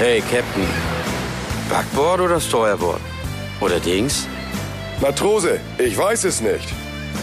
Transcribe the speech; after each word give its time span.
Hey, 0.00 0.22
Captain. 0.22 0.66
Backboard 1.68 2.22
oder 2.22 2.40
Steuerbord? 2.40 3.02
Oder 3.60 3.78
Dings? 3.78 4.26
Matrose, 4.98 5.60
ich 5.76 5.94
weiß 5.94 6.24
es 6.24 6.40
nicht. 6.40 6.66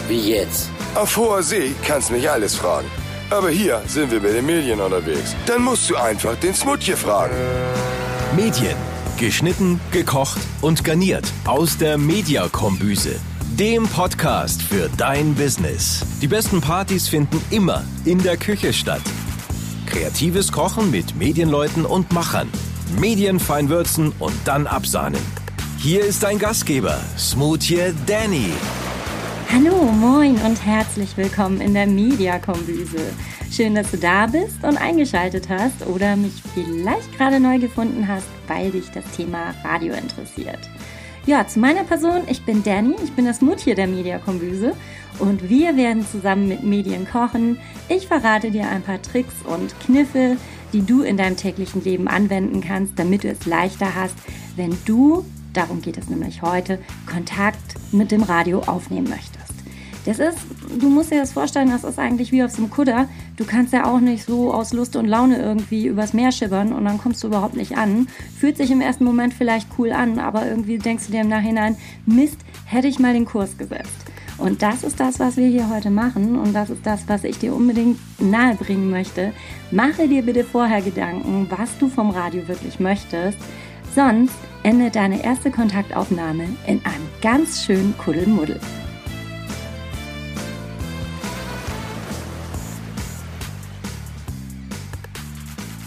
Wie 0.06 0.30
jetzt? 0.30 0.70
Auf 0.94 1.16
hoher 1.16 1.42
See 1.42 1.74
kannst 1.84 2.12
mich 2.12 2.30
alles 2.30 2.54
fragen. 2.54 2.86
Aber 3.30 3.50
hier 3.50 3.82
sind 3.88 4.12
wir 4.12 4.20
mit 4.20 4.32
den 4.32 4.46
Medien 4.46 4.80
unterwegs. 4.80 5.34
Dann 5.46 5.62
musst 5.62 5.90
du 5.90 5.96
einfach 5.96 6.36
den 6.36 6.54
Smutje 6.54 6.96
fragen. 6.96 7.34
Medien. 8.36 8.76
Geschnitten, 9.18 9.80
gekocht 9.90 10.38
und 10.60 10.84
garniert 10.84 11.26
aus 11.48 11.78
der 11.78 11.98
Mediakombüse. 11.98 13.16
Dem 13.58 13.88
Podcast 13.88 14.62
für 14.62 14.88
dein 14.96 15.34
Business. 15.34 16.06
Die 16.22 16.28
besten 16.28 16.60
Partys 16.60 17.08
finden 17.08 17.42
immer 17.50 17.82
in 18.04 18.22
der 18.22 18.36
Küche 18.36 18.72
statt. 18.72 19.02
Kreatives 19.86 20.52
Kochen 20.52 20.92
mit 20.92 21.16
Medienleuten 21.16 21.84
und 21.84 22.12
Machern. 22.12 22.48
Medienfein 22.96 23.68
würzen 23.68 24.12
und 24.18 24.34
dann 24.44 24.66
absahnen. 24.66 25.20
Hier 25.78 26.04
ist 26.04 26.22
dein 26.22 26.38
Gastgeber, 26.38 26.98
Smoothie 27.16 27.92
Danny. 28.06 28.52
Hallo, 29.52 29.84
moin 29.84 30.36
und 30.38 30.64
herzlich 30.64 31.16
willkommen 31.16 31.60
in 31.60 31.74
der 31.74 31.86
Mediakombüse. 31.86 33.00
Schön, 33.50 33.74
dass 33.74 33.90
du 33.90 33.98
da 33.98 34.26
bist 34.26 34.62
und 34.62 34.76
eingeschaltet 34.76 35.48
hast 35.48 35.86
oder 35.86 36.16
mich 36.16 36.42
vielleicht 36.54 37.16
gerade 37.16 37.40
neu 37.40 37.58
gefunden 37.58 38.08
hast, 38.08 38.26
weil 38.46 38.70
dich 38.70 38.90
das 38.90 39.04
Thema 39.16 39.54
Radio 39.64 39.94
interessiert. 39.94 40.60
Ja, 41.26 41.46
zu 41.46 41.58
meiner 41.58 41.84
Person, 41.84 42.22
ich 42.26 42.42
bin 42.44 42.62
Danny, 42.62 42.94
ich 43.04 43.12
bin 43.12 43.26
das 43.26 43.42
Muttier 43.42 43.74
der 43.74 43.86
Mediakombüse 43.86 44.72
und 45.18 45.50
wir 45.50 45.76
werden 45.76 46.06
zusammen 46.06 46.48
mit 46.48 46.62
Medien 46.62 47.06
kochen. 47.06 47.58
Ich 47.88 48.06
verrate 48.06 48.50
dir 48.50 48.68
ein 48.68 48.82
paar 48.82 49.02
Tricks 49.02 49.34
und 49.44 49.78
Kniffe, 49.80 50.38
die 50.72 50.84
du 50.84 51.02
in 51.02 51.16
deinem 51.16 51.36
täglichen 51.36 51.82
Leben 51.82 52.08
anwenden 52.08 52.60
kannst, 52.60 52.98
damit 52.98 53.24
du 53.24 53.28
es 53.28 53.46
leichter 53.46 53.94
hast, 53.94 54.14
wenn 54.56 54.76
du, 54.84 55.24
darum 55.52 55.80
geht 55.82 55.98
es 55.98 56.08
nämlich 56.08 56.42
heute, 56.42 56.78
Kontakt 57.06 57.74
mit 57.92 58.10
dem 58.10 58.22
Radio 58.22 58.60
aufnehmen 58.60 59.08
möchtest. 59.08 59.38
Das 60.08 60.18
ist, 60.20 60.38
du 60.80 60.88
musst 60.88 61.10
dir 61.10 61.20
das 61.20 61.32
vorstellen, 61.32 61.68
das 61.68 61.84
ist 61.84 61.98
eigentlich 61.98 62.32
wie 62.32 62.42
auf 62.42 62.50
so 62.50 62.62
einem 62.62 62.70
Kutter. 62.70 63.08
Du 63.36 63.44
kannst 63.44 63.74
ja 63.74 63.84
auch 63.84 64.00
nicht 64.00 64.24
so 64.24 64.54
aus 64.54 64.72
Lust 64.72 64.96
und 64.96 65.06
Laune 65.06 65.36
irgendwie 65.36 65.86
übers 65.86 66.14
Meer 66.14 66.32
schippern 66.32 66.72
und 66.72 66.86
dann 66.86 66.96
kommst 66.96 67.22
du 67.22 67.26
überhaupt 67.26 67.56
nicht 67.56 67.76
an. 67.76 68.06
Fühlt 68.38 68.56
sich 68.56 68.70
im 68.70 68.80
ersten 68.80 69.04
Moment 69.04 69.34
vielleicht 69.34 69.68
cool 69.76 69.92
an, 69.92 70.18
aber 70.18 70.46
irgendwie 70.46 70.78
denkst 70.78 71.06
du 71.06 71.12
dir 71.12 71.20
im 71.20 71.28
Nachhinein, 71.28 71.76
Mist, 72.06 72.38
hätte 72.64 72.88
ich 72.88 72.98
mal 72.98 73.12
den 73.12 73.26
Kurs 73.26 73.58
gesetzt. 73.58 74.07
Und 74.38 74.62
das 74.62 74.84
ist 74.84 75.00
das, 75.00 75.18
was 75.18 75.36
wir 75.36 75.48
hier 75.48 75.68
heute 75.68 75.90
machen 75.90 76.38
und 76.38 76.52
das 76.52 76.70
ist 76.70 76.86
das, 76.86 77.08
was 77.08 77.24
ich 77.24 77.38
dir 77.38 77.52
unbedingt 77.52 77.98
nahebringen 78.20 78.88
möchte. 78.88 79.32
Mache 79.72 80.06
dir 80.06 80.22
bitte 80.22 80.44
vorher 80.44 80.80
Gedanken, 80.80 81.48
was 81.50 81.76
du 81.78 81.88
vom 81.88 82.10
Radio 82.10 82.46
wirklich 82.46 82.78
möchtest. 82.78 83.36
Sonst 83.94 84.36
endet 84.62 84.94
deine 84.94 85.24
erste 85.24 85.50
Kontaktaufnahme 85.50 86.44
in 86.68 86.80
einem 86.84 87.08
ganz 87.20 87.64
schönen 87.64 87.98
Kuddelmuddel. 87.98 88.60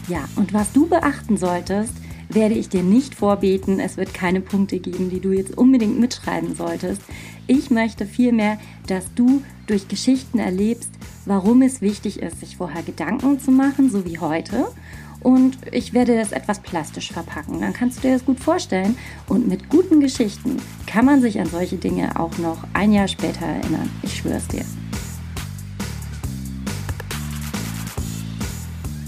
Ja, 0.09 0.25
und 0.35 0.53
was 0.53 0.73
du 0.73 0.87
beachten 0.87 1.37
solltest, 1.37 1.93
werde 2.33 2.55
ich 2.55 2.69
dir 2.69 2.83
nicht 2.83 3.15
vorbeten. 3.15 3.79
Es 3.79 3.97
wird 3.97 4.13
keine 4.13 4.41
Punkte 4.41 4.79
geben, 4.79 5.09
die 5.09 5.19
du 5.19 5.31
jetzt 5.31 5.57
unbedingt 5.57 5.99
mitschreiben 5.99 6.55
solltest. 6.55 7.01
Ich 7.47 7.71
möchte 7.71 8.05
vielmehr, 8.05 8.59
dass 8.87 9.05
du 9.15 9.41
durch 9.67 9.87
Geschichten 9.87 10.39
erlebst, 10.39 10.89
warum 11.25 11.61
es 11.61 11.81
wichtig 11.81 12.21
ist, 12.21 12.39
sich 12.39 12.57
vorher 12.57 12.83
Gedanken 12.83 13.39
zu 13.39 13.51
machen, 13.51 13.89
so 13.89 14.05
wie 14.05 14.19
heute. 14.19 14.67
Und 15.21 15.57
ich 15.71 15.93
werde 15.93 16.17
das 16.17 16.31
etwas 16.31 16.59
plastisch 16.59 17.11
verpacken. 17.11 17.61
Dann 17.61 17.73
kannst 17.73 17.97
du 17.97 18.01
dir 18.01 18.13
das 18.13 18.25
gut 18.25 18.39
vorstellen. 18.39 18.97
Und 19.27 19.47
mit 19.47 19.69
guten 19.69 19.99
Geschichten 19.99 20.57
kann 20.87 21.05
man 21.05 21.21
sich 21.21 21.39
an 21.39 21.45
solche 21.45 21.77
Dinge 21.77 22.19
auch 22.19 22.37
noch 22.39 22.57
ein 22.73 22.91
Jahr 22.91 23.07
später 23.07 23.45
erinnern. 23.45 23.89
Ich 24.01 24.17
schwöre 24.17 24.37
es 24.37 24.47
dir. 24.47 24.65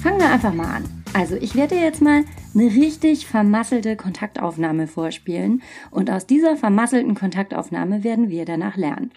Fangen 0.03 0.19
wir 0.19 0.29
einfach 0.29 0.53
mal 0.53 0.75
an. 0.75 0.83
Also, 1.13 1.35
ich 1.35 1.55
werde 1.55 1.75
jetzt 1.75 2.01
mal 2.01 2.25
eine 2.53 2.65
richtig 2.65 3.27
vermasselte 3.27 3.95
Kontaktaufnahme 3.95 4.87
vorspielen 4.87 5.61
und 5.91 6.09
aus 6.09 6.25
dieser 6.27 6.55
vermasselten 6.57 7.15
Kontaktaufnahme 7.15 8.03
werden 8.03 8.29
wir 8.29 8.45
danach 8.45 8.77
lernen. 8.77 9.11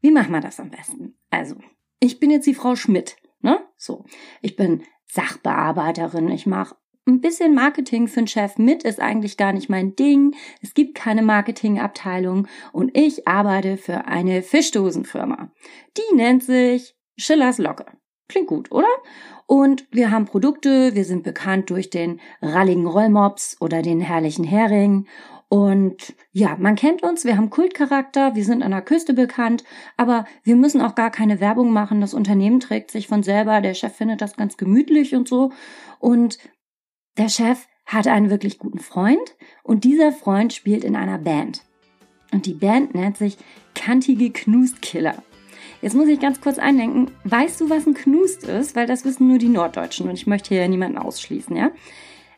Wie 0.00 0.10
machen 0.10 0.32
wir 0.32 0.40
das 0.40 0.60
am 0.60 0.70
besten? 0.70 1.14
Also, 1.30 1.56
ich 2.00 2.20
bin 2.20 2.30
jetzt 2.30 2.46
die 2.46 2.54
Frau 2.54 2.76
Schmidt, 2.76 3.16
ne? 3.40 3.60
So, 3.76 4.04
ich 4.40 4.56
bin 4.56 4.82
Sachbearbeiterin, 5.06 6.28
ich 6.30 6.46
mache 6.46 6.76
ein 7.08 7.20
bisschen 7.20 7.54
Marketing 7.54 8.06
für 8.06 8.20
den 8.20 8.26
Chef 8.26 8.58
mit 8.58 8.84
ist 8.84 9.00
eigentlich 9.00 9.36
gar 9.36 9.52
nicht 9.52 9.70
mein 9.70 9.96
Ding. 9.96 10.36
Es 10.60 10.74
gibt 10.74 10.94
keine 10.94 11.22
Marketingabteilung 11.22 12.46
und 12.72 12.96
ich 12.96 13.26
arbeite 13.26 13.78
für 13.78 14.04
eine 14.04 14.42
Fischdosenfirma. 14.42 15.50
Die 15.96 16.14
nennt 16.14 16.44
sich 16.44 16.94
Schillers 17.16 17.58
Locke. 17.58 17.86
Klingt 18.28 18.48
gut, 18.48 18.70
oder? 18.70 18.86
Und 19.48 19.86
wir 19.90 20.10
haben 20.10 20.26
Produkte, 20.26 20.94
wir 20.94 21.06
sind 21.06 21.22
bekannt 21.22 21.70
durch 21.70 21.88
den 21.88 22.20
ralligen 22.42 22.86
Rollmops 22.86 23.56
oder 23.60 23.80
den 23.80 23.98
herrlichen 23.98 24.44
Hering. 24.44 25.06
Und 25.48 26.14
ja, 26.32 26.56
man 26.58 26.76
kennt 26.76 27.02
uns, 27.02 27.24
wir 27.24 27.38
haben 27.38 27.48
Kultcharakter, 27.48 28.34
wir 28.34 28.44
sind 28.44 28.62
an 28.62 28.72
der 28.72 28.82
Küste 28.82 29.14
bekannt, 29.14 29.64
aber 29.96 30.26
wir 30.42 30.54
müssen 30.54 30.82
auch 30.82 30.94
gar 30.94 31.10
keine 31.10 31.40
Werbung 31.40 31.72
machen. 31.72 32.02
Das 32.02 32.12
Unternehmen 32.12 32.60
trägt 32.60 32.90
sich 32.90 33.08
von 33.08 33.22
selber, 33.22 33.62
der 33.62 33.72
Chef 33.72 33.96
findet 33.96 34.20
das 34.20 34.36
ganz 34.36 34.58
gemütlich 34.58 35.14
und 35.14 35.26
so. 35.26 35.50
Und 35.98 36.36
der 37.16 37.30
Chef 37.30 37.68
hat 37.86 38.06
einen 38.06 38.28
wirklich 38.28 38.58
guten 38.58 38.80
Freund 38.80 39.34
und 39.62 39.84
dieser 39.84 40.12
Freund 40.12 40.52
spielt 40.52 40.84
in 40.84 40.94
einer 40.94 41.16
Band. 41.16 41.64
Und 42.32 42.44
die 42.44 42.52
Band 42.52 42.94
nennt 42.94 43.16
sich 43.16 43.38
Kantige 43.74 44.30
Knustkiller. 44.30 45.22
Jetzt 45.80 45.94
muss 45.94 46.08
ich 46.08 46.20
ganz 46.20 46.40
kurz 46.40 46.58
eindenken. 46.58 47.10
Weißt 47.24 47.60
du, 47.60 47.70
was 47.70 47.86
ein 47.86 47.94
Knust 47.94 48.44
ist? 48.44 48.74
Weil 48.74 48.86
das 48.86 49.04
wissen 49.04 49.28
nur 49.28 49.38
die 49.38 49.48
Norddeutschen 49.48 50.08
und 50.08 50.14
ich 50.14 50.26
möchte 50.26 50.54
hier 50.54 50.66
niemanden 50.68 50.98
ausschließen, 50.98 51.56
ja? 51.56 51.70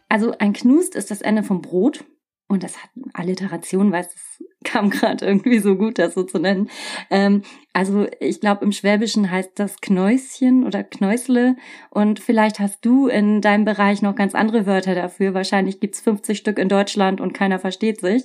Also 0.08 0.32
ein 0.38 0.52
Knust 0.52 0.96
ist 0.96 1.10
das 1.10 1.22
Ende 1.22 1.42
vom 1.42 1.62
Brot 1.62 2.04
und 2.48 2.64
das 2.64 2.82
hat 2.82 2.90
Alliteration, 3.14 3.92
weil 3.92 4.02
es 4.02 4.44
kam 4.64 4.90
gerade 4.90 5.24
irgendwie 5.24 5.60
so 5.60 5.76
gut, 5.76 5.98
das 5.98 6.14
so 6.14 6.24
zu 6.24 6.38
nennen. 6.38 6.68
Ähm, 7.08 7.42
also 7.72 8.08
ich 8.18 8.40
glaube, 8.40 8.64
im 8.64 8.72
Schwäbischen 8.72 9.30
heißt 9.30 9.52
das 9.54 9.80
Knäuschen 9.80 10.66
oder 10.66 10.82
Knäusle 10.82 11.56
und 11.90 12.18
vielleicht 12.20 12.58
hast 12.58 12.84
du 12.84 13.06
in 13.06 13.40
deinem 13.40 13.64
Bereich 13.64 14.02
noch 14.02 14.16
ganz 14.16 14.34
andere 14.34 14.66
Wörter 14.66 14.94
dafür. 14.94 15.32
Wahrscheinlich 15.32 15.80
gibt's 15.80 16.00
50 16.00 16.36
Stück 16.36 16.58
in 16.58 16.68
Deutschland 16.68 17.20
und 17.20 17.32
keiner 17.32 17.58
versteht 17.58 18.00
sich. 18.00 18.24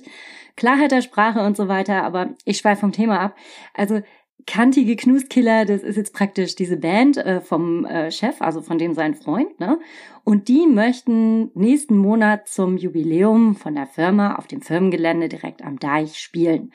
Klarheit 0.56 0.90
der 0.90 1.02
Sprache 1.02 1.40
und 1.40 1.56
so 1.56 1.68
weiter, 1.68 2.02
aber 2.02 2.34
ich 2.44 2.58
schweife 2.58 2.80
vom 2.80 2.92
Thema 2.92 3.20
ab. 3.20 3.36
Also 3.74 4.02
kantige 4.46 4.96
Knuskiller, 4.96 5.64
das 5.64 5.82
ist 5.82 5.96
jetzt 5.96 6.14
praktisch 6.14 6.54
diese 6.54 6.76
Band 6.76 7.16
äh, 7.16 7.40
vom 7.40 7.84
äh, 7.84 8.10
Chef, 8.10 8.40
also 8.40 8.62
von 8.62 8.78
dem 8.78 8.94
sein 8.94 9.14
Freund, 9.14 9.58
ne? 9.60 9.78
Und 10.24 10.48
die 10.48 10.66
möchten 10.66 11.50
nächsten 11.54 11.96
Monat 11.96 12.48
zum 12.48 12.76
Jubiläum 12.76 13.54
von 13.54 13.74
der 13.74 13.86
Firma 13.86 14.36
auf 14.36 14.46
dem 14.46 14.60
Firmengelände 14.60 15.28
direkt 15.28 15.62
am 15.62 15.78
Deich 15.78 16.18
spielen. 16.18 16.72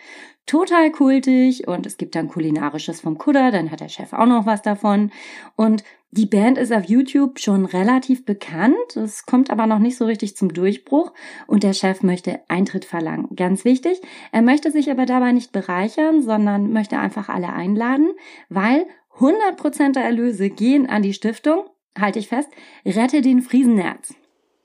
Total 0.51 0.91
kultig 0.91 1.69
und 1.69 1.85
es 1.85 1.95
gibt 1.95 2.13
dann 2.13 2.27
kulinarisches 2.27 2.99
vom 2.99 3.17
Kudder, 3.17 3.51
dann 3.51 3.71
hat 3.71 3.79
der 3.79 3.87
Chef 3.87 4.11
auch 4.11 4.25
noch 4.25 4.45
was 4.45 4.61
davon 4.61 5.09
und 5.55 5.85
die 6.11 6.25
Band 6.25 6.57
ist 6.57 6.73
auf 6.73 6.83
YouTube 6.83 7.39
schon 7.39 7.63
relativ 7.63 8.25
bekannt, 8.25 8.97
es 8.97 9.25
kommt 9.25 9.49
aber 9.49 9.65
noch 9.65 9.79
nicht 9.79 9.95
so 9.95 10.03
richtig 10.03 10.35
zum 10.35 10.53
Durchbruch 10.53 11.13
und 11.47 11.63
der 11.63 11.71
Chef 11.71 12.03
möchte 12.03 12.41
Eintritt 12.49 12.83
verlangen. 12.83 13.33
Ganz 13.33 13.63
wichtig, 13.63 14.01
er 14.33 14.41
möchte 14.41 14.71
sich 14.71 14.91
aber 14.91 15.05
dabei 15.05 15.31
nicht 15.31 15.53
bereichern, 15.53 16.21
sondern 16.21 16.73
möchte 16.73 16.99
einfach 16.99 17.29
alle 17.29 17.53
einladen, 17.53 18.11
weil 18.49 18.85
100% 19.19 19.93
der 19.93 20.03
Erlöse 20.03 20.49
gehen 20.49 20.89
an 20.89 21.01
die 21.01 21.13
Stiftung, 21.13 21.63
halte 21.97 22.19
ich 22.19 22.27
fest, 22.27 22.49
Rette 22.85 23.21
den 23.21 23.41
Friesennerz. 23.41 24.15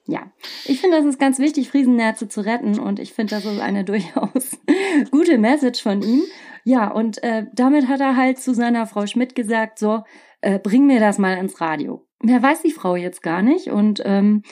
Ja, 0.08 0.30
ich 0.66 0.80
finde, 0.80 0.98
das 0.98 1.06
ist 1.06 1.18
ganz 1.18 1.40
wichtig, 1.40 1.68
Friesennerze 1.68 2.28
zu 2.28 2.40
retten 2.40 2.78
und 2.78 3.00
ich 3.00 3.12
finde, 3.12 3.34
das 3.34 3.44
ist 3.44 3.60
eine 3.60 3.84
durchaus 3.84 4.58
gute 5.10 5.36
Message 5.38 5.82
von 5.82 6.02
ihm. 6.02 6.22
Ja, 6.64 6.90
und 6.90 7.22
äh, 7.22 7.46
damit 7.54 7.88
hat 7.88 8.00
er 8.00 8.16
halt 8.16 8.38
zu 8.38 8.54
seiner 8.54 8.86
Frau 8.86 9.06
Schmidt 9.06 9.34
gesagt, 9.34 9.78
so, 9.78 10.02
äh, 10.40 10.58
bring 10.58 10.86
mir 10.86 11.00
das 11.00 11.18
mal 11.18 11.36
ins 11.38 11.60
Radio. 11.60 12.06
Wer 12.20 12.42
weiß 12.42 12.62
die 12.62 12.72
Frau 12.72 12.96
jetzt 12.96 13.22
gar 13.22 13.42
nicht 13.42 13.68
und 13.68 14.00
ähm, 14.04 14.42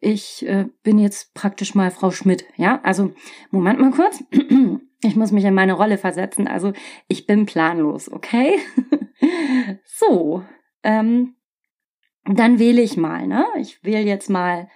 ich 0.00 0.46
äh, 0.48 0.66
bin 0.82 0.98
jetzt 0.98 1.32
praktisch 1.32 1.74
mal 1.74 1.90
Frau 1.90 2.10
Schmidt. 2.10 2.44
Ja, 2.56 2.80
also 2.82 3.12
Moment 3.50 3.80
mal 3.80 3.92
kurz. 3.92 4.24
Ich 5.04 5.16
muss 5.16 5.32
mich 5.32 5.44
in 5.44 5.54
meine 5.54 5.72
Rolle 5.72 5.98
versetzen. 5.98 6.46
Also 6.46 6.72
ich 7.08 7.26
bin 7.26 7.44
planlos, 7.44 8.08
okay? 8.08 8.60
so, 9.84 10.44
ähm, 10.84 11.34
dann 12.24 12.60
wähle 12.60 12.82
ich 12.82 12.96
mal. 12.96 13.26
Ne, 13.26 13.44
ich 13.58 13.82
wähle 13.82 14.04
jetzt 14.04 14.30
mal. 14.30 14.68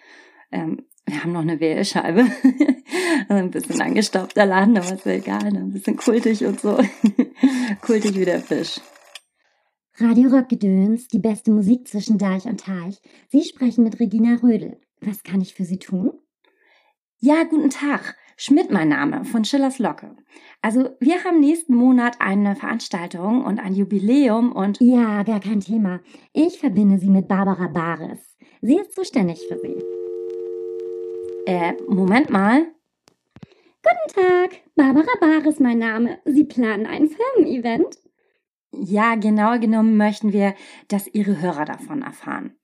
Ähm, 0.57 0.87
wir 1.05 1.23
haben 1.23 1.33
noch 1.33 1.43
eine 1.43 1.61
Wählscheibe. 1.61 2.27
ein 3.29 3.51
bisschen 3.51 3.81
angestaubter 3.81 4.47
Laden, 4.47 4.77
aber 4.77 4.95
ist 4.95 5.05
ja 5.05 5.13
egal. 5.13 5.53
Ne? 5.53 5.61
Ein 5.61 5.73
bisschen 5.73 5.97
kultig 5.97 6.45
und 6.45 6.61
so. 6.61 6.79
kultig 7.83 8.19
wie 8.19 8.25
der 8.25 8.41
Fisch. 8.41 8.81
Radio 9.99 10.31
Rockgedöns, 10.31 11.09
die 11.09 11.19
beste 11.19 11.51
Musik 11.51 11.89
zwischen 11.89 12.19
Deich 12.19 12.47
und 12.47 12.61
Teich. 12.61 13.01
Sie 13.29 13.43
sprechen 13.43 13.85
mit 13.85 14.01
Regina 14.01 14.37
Rödel. 14.43 14.81
Was 15.01 15.23
kann 15.23 15.41
ich 15.41 15.55
für 15.55 15.65
Sie 15.65 15.79
tun? 15.79 16.13
Ja, 17.19 17.45
guten 17.45 17.71
Tag. 17.71 18.17
Schmidt 18.37 18.71
mein 18.71 18.89
Name 18.89 19.25
von 19.25 19.45
Schillers 19.45 19.79
Locke. 19.79 20.17
Also 20.61 20.91
wir 21.01 21.25
haben 21.25 21.41
nächsten 21.41 21.75
Monat 21.75 22.17
eine 22.21 22.57
Veranstaltung 22.57 23.45
und 23.45 23.59
ein 23.59 23.75
Jubiläum 23.75 24.53
und... 24.53 24.79
Ja, 24.81 25.23
gar 25.23 25.41
kein 25.41 25.61
Thema. 25.61 26.01
Ich 26.35 26.59
verbinde 26.59 26.99
Sie 26.99 27.09
mit 27.09 27.29
Barbara 27.29 27.69
Bares. 27.69 28.37
Sie 28.61 28.77
ist 28.77 28.95
zuständig 28.95 29.47
für 29.49 29.59
Sie. 29.59 30.16
Äh, 31.47 31.75
Moment 31.87 32.29
mal. 32.29 32.67
Guten 33.81 34.21
Tag, 34.21 34.63
Barbara 34.75 35.13
Bares 35.21 35.61
mein 35.61 35.79
Name. 35.79 36.19
Sie 36.25 36.43
planen 36.43 36.87
ein 36.87 37.09
Firmen-Event? 37.09 38.01
Ja, 38.73 39.15
genau 39.15 39.57
genommen 39.61 39.97
möchten 39.97 40.33
wir, 40.33 40.57
dass 40.89 41.07
Ihre 41.07 41.41
Hörer 41.41 41.65
davon 41.65 42.03
erfahren. 42.03 42.57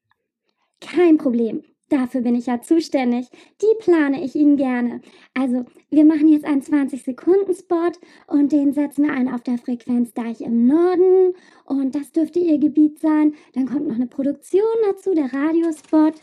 Kein 0.80 1.16
Problem. 1.16 1.62
Dafür 1.90 2.22
bin 2.22 2.34
ich 2.34 2.46
ja 2.46 2.60
zuständig. 2.60 3.28
Die 3.60 3.84
plane 3.84 4.24
ich 4.24 4.34
Ihnen 4.34 4.56
gerne. 4.56 5.00
Also, 5.32 5.64
wir 5.90 6.04
machen 6.04 6.26
jetzt 6.26 6.44
einen 6.44 6.62
20-Sekunden-Spot 6.62 7.92
und 8.26 8.50
den 8.50 8.72
setzen 8.72 9.04
wir 9.04 9.12
ein 9.12 9.32
auf 9.32 9.42
der 9.42 9.58
Frequenz 9.58 10.12
Deich 10.12 10.40
im 10.40 10.66
Norden. 10.66 11.34
Und 11.66 11.94
das 11.94 12.10
dürfte 12.10 12.40
Ihr 12.40 12.58
Gebiet 12.58 12.98
sein. 12.98 13.34
Dann 13.54 13.66
kommt 13.66 13.86
noch 13.86 13.94
eine 13.94 14.08
Produktion 14.08 14.64
dazu, 14.90 15.14
der 15.14 15.32
Radiospot. 15.32 16.14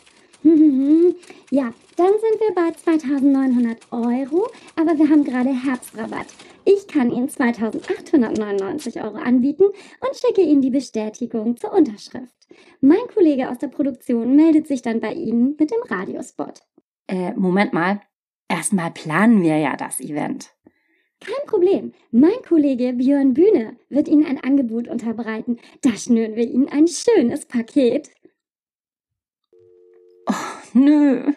ja, 1.52 1.74
dann 1.98 2.12
sind 2.12 2.40
wir 2.40 2.56
bei 2.56 2.72
2900 2.72 3.92
Euro, 3.92 4.48
aber 4.76 4.98
wir 4.98 5.10
haben 5.10 5.24
gerade 5.24 5.50
Herbstrabatt. 5.50 6.28
Ich 6.66 6.88
kann 6.88 7.12
Ihnen 7.12 7.30
2899 7.30 9.02
Euro 9.02 9.18
anbieten 9.18 9.64
und 9.64 10.16
schicke 10.16 10.42
Ihnen 10.42 10.62
die 10.62 10.70
Bestätigung 10.70 11.58
zur 11.58 11.74
Unterschrift. 11.74 12.34
Mein 12.80 13.08
Kollege 13.14 13.50
aus 13.50 13.58
der 13.58 13.68
Produktion 13.68 14.36
meldet 14.36 14.68
sich 14.68 14.82
dann 14.82 15.02
bei 15.02 15.14
Ihnen 15.14 15.56
mit 15.60 15.72
dem 15.72 15.82
Radiospot. 15.90 16.62
Äh, 17.08 17.34
Moment 17.34 17.74
mal. 17.74 18.02
Erstmal 18.48 18.92
planen 18.92 19.42
wir 19.42 19.58
ja 19.58 19.76
das 19.76 20.00
Event. 20.00 20.52
Kein 21.20 21.46
Problem. 21.48 21.92
Mein 22.12 22.42
Kollege 22.48 22.94
Björn 22.94 23.34
Bühne 23.34 23.76
wird 23.90 24.08
Ihnen 24.08 24.26
ein 24.26 24.42
Angebot 24.42 24.88
unterbreiten. 24.88 25.58
Da 25.82 25.92
schnüren 25.92 26.36
wir 26.36 26.50
Ihnen 26.50 26.70
ein 26.70 26.88
schönes 26.88 27.46
Paket. 27.46 28.10
Oh, 30.30 30.34
nö. 30.74 31.32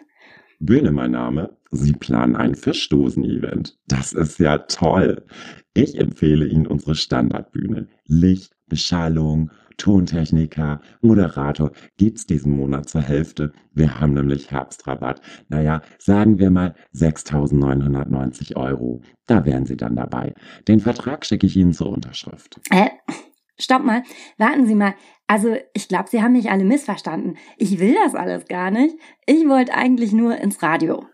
Bühne 0.59 0.91
mein 0.91 1.11
Name. 1.11 1.57
Sie 1.71 1.93
planen 1.93 2.35
ein 2.35 2.55
Fischdosen-Event. 2.55 3.77
Das 3.87 4.13
ist 4.13 4.39
ja 4.39 4.59
toll. 4.59 5.25
Ich 5.73 5.99
empfehle 5.99 6.45
Ihnen 6.45 6.67
unsere 6.67 6.95
Standardbühne. 6.95 7.87
Licht, 8.05 8.53
Beschallung, 8.67 9.49
Tontechniker, 9.77 10.81
Moderator 11.01 11.71
gibt's 11.97 12.27
diesen 12.27 12.55
Monat 12.55 12.87
zur 12.87 13.01
Hälfte. 13.01 13.51
Wir 13.73 13.99
haben 13.99 14.13
nämlich 14.13 14.51
Herbstrabatt. 14.51 15.21
Naja, 15.49 15.81
sagen 15.97 16.37
wir 16.37 16.51
mal 16.51 16.75
6.990 16.95 18.55
Euro. 18.55 19.01
Da 19.25 19.45
wären 19.45 19.65
Sie 19.65 19.77
dann 19.77 19.95
dabei. 19.95 20.33
Den 20.67 20.79
Vertrag 20.79 21.25
schicke 21.25 21.47
ich 21.47 21.57
Ihnen 21.57 21.73
zur 21.73 21.89
Unterschrift. 21.89 22.61
Äh, 22.69 22.89
stopp 23.59 23.83
mal. 23.83 24.03
Warten 24.37 24.65
Sie 24.65 24.75
mal. 24.75 24.95
Also, 25.27 25.55
ich 25.73 25.87
glaube, 25.87 26.09
Sie 26.09 26.21
haben 26.21 26.33
mich 26.33 26.51
alle 26.51 26.63
missverstanden. 26.63 27.37
Ich 27.57 27.79
will 27.79 27.95
das 28.03 28.15
alles 28.15 28.45
gar 28.45 28.71
nicht. 28.71 28.95
Ich 29.25 29.47
wollte 29.47 29.73
eigentlich 29.73 30.11
nur 30.11 30.37
ins 30.37 30.61
Radio. 30.61 31.05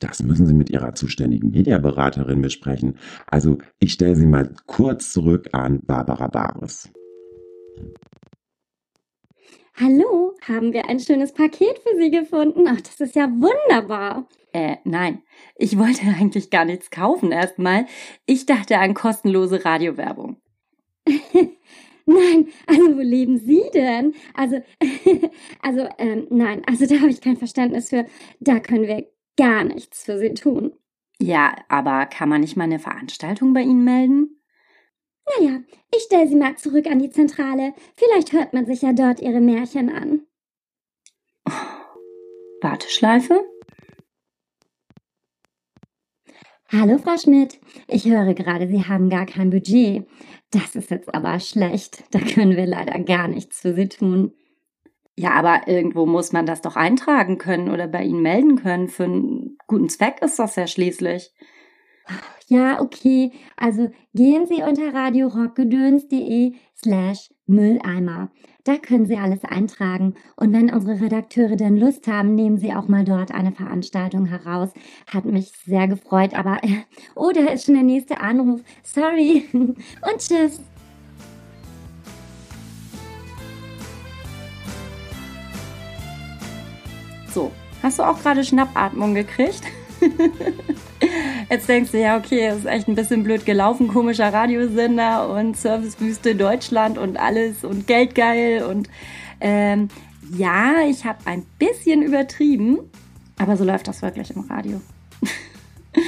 Das 0.00 0.22
müssen 0.22 0.46
Sie 0.46 0.54
mit 0.54 0.70
Ihrer 0.70 0.94
zuständigen 0.94 1.50
Mediaberaterin 1.50 2.40
besprechen. 2.40 2.98
Also, 3.26 3.58
ich 3.78 3.92
stelle 3.92 4.16
Sie 4.16 4.26
mal 4.26 4.54
kurz 4.66 5.12
zurück 5.12 5.48
an 5.52 5.80
Barbara 5.82 6.28
Bares. 6.28 6.90
Hallo, 9.78 10.34
haben 10.46 10.72
wir 10.72 10.88
ein 10.88 11.00
schönes 11.00 11.32
Paket 11.32 11.78
für 11.78 11.96
Sie 11.98 12.10
gefunden? 12.10 12.64
Ach, 12.66 12.80
das 12.80 13.00
ist 13.00 13.14
ja 13.14 13.28
wunderbar. 13.28 14.26
Äh, 14.52 14.76
nein, 14.84 15.22
ich 15.56 15.78
wollte 15.78 16.02
eigentlich 16.18 16.50
gar 16.50 16.64
nichts 16.64 16.90
kaufen 16.90 17.32
erstmal. 17.32 17.86
Ich 18.26 18.46
dachte 18.46 18.78
an 18.78 18.94
kostenlose 18.94 19.64
Radiowerbung. 19.64 20.40
nein, 22.06 22.48
also 22.66 22.96
wo 22.96 23.00
leben 23.00 23.38
Sie 23.38 23.62
denn? 23.74 24.14
Also, 24.34 24.62
also, 25.62 25.88
ähm, 25.98 26.26
nein, 26.30 26.62
also 26.66 26.86
da 26.86 27.00
habe 27.00 27.10
ich 27.10 27.20
kein 27.20 27.36
Verständnis 27.36 27.90
für. 27.90 28.06
Da 28.40 28.60
können 28.60 28.86
wir 28.86 29.06
gar 29.36 29.64
nichts 29.64 30.04
für 30.04 30.18
Sie 30.18 30.34
tun. 30.34 30.72
Ja, 31.18 31.54
aber 31.68 32.06
kann 32.06 32.28
man 32.28 32.40
nicht 32.40 32.56
mal 32.56 32.64
eine 32.64 32.78
Veranstaltung 32.78 33.52
bei 33.52 33.62
Ihnen 33.62 33.84
melden? 33.84 34.40
Naja, 35.38 35.60
ich 35.94 36.02
stelle 36.02 36.26
sie 36.26 36.34
mal 36.34 36.56
zurück 36.56 36.86
an 36.86 36.98
die 36.98 37.10
Zentrale. 37.10 37.74
Vielleicht 37.96 38.32
hört 38.32 38.52
man 38.52 38.66
sich 38.66 38.82
ja 38.82 38.92
dort 38.92 39.20
ihre 39.20 39.40
Märchen 39.40 39.90
an. 39.90 40.22
Warteschleife? 42.62 43.44
Hallo, 46.68 46.98
Frau 46.98 47.16
Schmidt. 47.16 47.58
Ich 47.88 48.04
höre 48.04 48.32
gerade, 48.34 48.68
Sie 48.68 48.84
haben 48.84 49.10
gar 49.10 49.26
kein 49.26 49.50
Budget. 49.50 50.06
Das 50.50 50.74
ist 50.74 50.90
jetzt 50.90 51.14
aber 51.14 51.38
schlecht. 51.40 52.04
Da 52.10 52.18
können 52.18 52.56
wir 52.56 52.66
leider 52.66 52.98
gar 52.98 53.28
nichts 53.28 53.60
für 53.60 53.74
Sie 53.74 53.88
tun. 53.88 54.32
Ja, 55.16 55.32
aber 55.32 55.68
irgendwo 55.68 56.06
muss 56.06 56.32
man 56.32 56.46
das 56.46 56.62
doch 56.62 56.76
eintragen 56.76 57.38
können 57.38 57.70
oder 57.70 57.86
bei 57.86 58.02
Ihnen 58.02 58.22
melden 58.22 58.56
können. 58.56 58.88
Für 58.88 59.04
einen 59.04 59.58
guten 59.66 59.88
Zweck 59.88 60.22
ist 60.22 60.38
das 60.38 60.56
ja 60.56 60.66
schließlich. 60.66 61.32
Ja, 62.48 62.80
okay. 62.80 63.30
Also 63.56 63.90
gehen 64.14 64.46
Sie 64.46 64.62
unter 64.62 64.92
radiorockgedöns.de 64.92 66.54
slash 66.74 67.30
Mülleimer. 67.50 68.30
Da 68.64 68.76
können 68.76 69.06
Sie 69.06 69.16
alles 69.16 69.44
eintragen. 69.44 70.14
Und 70.36 70.52
wenn 70.52 70.72
unsere 70.72 71.00
Redakteure 71.00 71.56
denn 71.56 71.76
Lust 71.76 72.06
haben, 72.06 72.34
nehmen 72.34 72.58
Sie 72.58 72.74
auch 72.74 72.88
mal 72.88 73.04
dort 73.04 73.32
eine 73.32 73.52
Veranstaltung 73.52 74.26
heraus. 74.26 74.70
Hat 75.06 75.24
mich 75.24 75.52
sehr 75.64 75.88
gefreut, 75.88 76.34
aber 76.34 76.60
oh, 77.14 77.30
da 77.34 77.46
ist 77.52 77.66
schon 77.66 77.74
der 77.74 77.82
nächste 77.82 78.20
Anruf. 78.20 78.60
Sorry. 78.82 79.44
Und 79.52 79.76
tschüss. 80.18 80.60
So, 87.32 87.50
hast 87.82 87.98
du 87.98 88.02
auch 88.02 88.20
gerade 88.20 88.44
Schnappatmung 88.44 89.14
gekriegt? 89.14 89.62
Jetzt 91.50 91.68
denkst 91.68 91.90
du, 91.90 92.00
ja, 92.00 92.16
okay, 92.16 92.48
ist 92.48 92.64
echt 92.64 92.86
ein 92.86 92.94
bisschen 92.94 93.24
blöd 93.24 93.44
gelaufen, 93.44 93.88
komischer 93.88 94.32
Radiosender 94.32 95.28
und 95.28 95.56
Servicewüste 95.56 96.36
Deutschland 96.36 96.96
und 96.96 97.16
alles 97.16 97.64
und 97.64 97.88
geldgeil 97.88 98.62
und 98.62 98.88
ähm, 99.40 99.88
ja, 100.32 100.74
ich 100.88 101.04
habe 101.04 101.18
ein 101.24 101.44
bisschen 101.58 102.02
übertrieben, 102.02 102.78
aber 103.36 103.56
so 103.56 103.64
läuft 103.64 103.88
das 103.88 104.00
wirklich 104.00 104.30
im 104.30 104.42
Radio. 104.42 104.80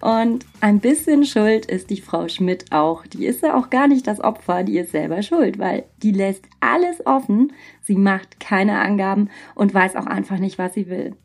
Und 0.00 0.44
ein 0.60 0.78
bisschen 0.78 1.24
schuld 1.24 1.64
ist 1.66 1.88
die 1.88 2.00
Frau 2.00 2.28
Schmidt 2.28 2.70
auch. 2.70 3.06
Die 3.06 3.24
ist 3.24 3.42
ja 3.42 3.56
auch 3.56 3.70
gar 3.70 3.88
nicht 3.88 4.06
das 4.06 4.20
Opfer, 4.20 4.62
die 4.62 4.78
ist 4.78 4.92
selber 4.92 5.22
schuld, 5.22 5.58
weil 5.58 5.84
die 6.02 6.12
lässt 6.12 6.44
alles 6.60 7.04
offen, 7.06 7.52
sie 7.82 7.96
macht 7.96 8.38
keine 8.38 8.78
Angaben 8.80 9.30
und 9.54 9.72
weiß 9.72 9.96
auch 9.96 10.06
einfach 10.06 10.38
nicht, 10.38 10.58
was 10.58 10.74
sie 10.74 10.88
will. 10.88 11.16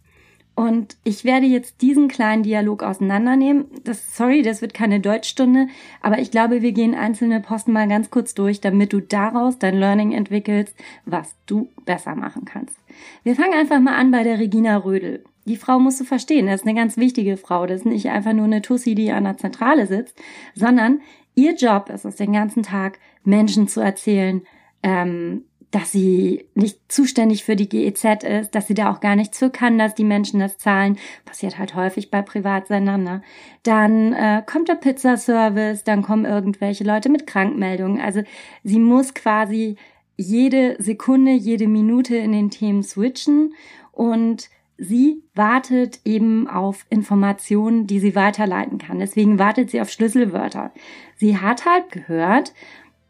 Und 0.53 0.97
ich 1.03 1.23
werde 1.23 1.45
jetzt 1.45 1.81
diesen 1.81 2.07
kleinen 2.07 2.43
Dialog 2.43 2.83
auseinandernehmen. 2.83 3.65
Das, 3.83 4.15
sorry, 4.15 4.41
das 4.41 4.61
wird 4.61 4.73
keine 4.73 4.99
Deutschstunde, 4.99 5.67
aber 6.01 6.19
ich 6.19 6.29
glaube, 6.29 6.61
wir 6.61 6.73
gehen 6.73 6.93
einzelne 6.93 7.39
Posten 7.39 7.71
mal 7.71 7.87
ganz 7.87 8.09
kurz 8.09 8.33
durch, 8.33 8.59
damit 8.59 8.91
du 8.91 8.99
daraus 8.99 9.59
dein 9.59 9.77
Learning 9.77 10.11
entwickelst, 10.11 10.75
was 11.05 11.35
du 11.45 11.69
besser 11.85 12.15
machen 12.15 12.45
kannst. 12.45 12.77
Wir 13.23 13.35
fangen 13.35 13.53
einfach 13.53 13.79
mal 13.79 13.95
an 13.95 14.11
bei 14.11 14.23
der 14.23 14.39
Regina 14.39 14.77
Rödel. 14.77 15.23
Die 15.45 15.57
Frau 15.57 15.79
musst 15.79 15.99
du 15.99 16.03
verstehen, 16.03 16.45
das 16.47 16.61
ist 16.61 16.67
eine 16.67 16.77
ganz 16.77 16.97
wichtige 16.97 17.37
Frau. 17.37 17.65
Das 17.65 17.77
ist 17.77 17.85
nicht 17.85 18.09
einfach 18.09 18.33
nur 18.33 18.45
eine 18.45 18.61
Tussi, 18.61 18.93
die 18.93 19.11
an 19.11 19.23
der 19.23 19.37
Zentrale 19.37 19.87
sitzt, 19.87 20.21
sondern 20.53 21.01
ihr 21.33 21.55
Job 21.55 21.89
ist 21.89 22.05
es 22.05 22.17
den 22.17 22.33
ganzen 22.33 22.61
Tag, 22.61 22.99
Menschen 23.23 23.67
zu 23.67 23.79
erzählen, 23.79 24.41
ähm, 24.83 25.45
dass 25.71 25.91
sie 25.91 26.45
nicht 26.53 26.91
zuständig 26.91 27.45
für 27.45 27.55
die 27.55 27.69
GEZ 27.69 28.23
ist, 28.23 28.55
dass 28.55 28.67
sie 28.67 28.73
da 28.73 28.91
auch 28.91 28.99
gar 28.99 29.15
nichts 29.15 29.39
für 29.39 29.49
kann, 29.49 29.77
dass 29.77 29.95
die 29.95 30.03
Menschen 30.03 30.39
das 30.39 30.57
zahlen. 30.57 30.97
Passiert 31.25 31.57
halt 31.57 31.75
häufig 31.75 32.11
bei 32.11 32.21
Privatsendern. 32.21 33.03
Ne? 33.03 33.21
Dann 33.63 34.13
äh, 34.13 34.43
kommt 34.45 34.67
der 34.67 34.75
Pizzaservice, 34.75 35.83
dann 35.83 36.01
kommen 36.01 36.25
irgendwelche 36.25 36.83
Leute 36.83 37.09
mit 37.09 37.25
Krankmeldungen. 37.25 38.01
Also 38.01 38.21
sie 38.63 38.79
muss 38.79 39.13
quasi 39.13 39.77
jede 40.17 40.75
Sekunde, 40.79 41.31
jede 41.31 41.67
Minute 41.67 42.17
in 42.17 42.33
den 42.33 42.49
Themen 42.49 42.83
switchen 42.83 43.53
und 43.91 44.49
sie 44.77 45.23
wartet 45.35 46.01
eben 46.05 46.47
auf 46.47 46.85
Informationen, 46.89 47.87
die 47.87 47.99
sie 47.99 48.15
weiterleiten 48.15 48.77
kann. 48.77 48.99
Deswegen 48.99 49.39
wartet 49.39 49.69
sie 49.69 49.79
auf 49.79 49.89
Schlüsselwörter. 49.89 50.71
Sie 51.15 51.37
hat 51.37 51.65
halt 51.65 51.91
gehört, 51.91 52.53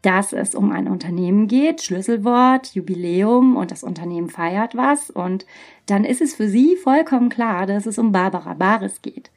dass 0.02 0.32
es 0.32 0.54
um 0.54 0.72
ein 0.72 0.88
Unternehmen 0.88 1.46
geht, 1.46 1.82
Schlüsselwort, 1.82 2.74
Jubiläum 2.74 3.56
und 3.56 3.70
das 3.70 3.84
Unternehmen 3.84 4.28
feiert 4.28 4.76
was 4.76 5.10
und 5.10 5.46
dann 5.86 6.04
ist 6.04 6.20
es 6.20 6.34
für 6.34 6.48
sie 6.48 6.76
vollkommen 6.76 7.28
klar, 7.28 7.66
dass 7.66 7.86
es 7.86 7.98
um 7.98 8.12
Barbara 8.12 8.54
Bares 8.54 9.00
geht. 9.02 9.30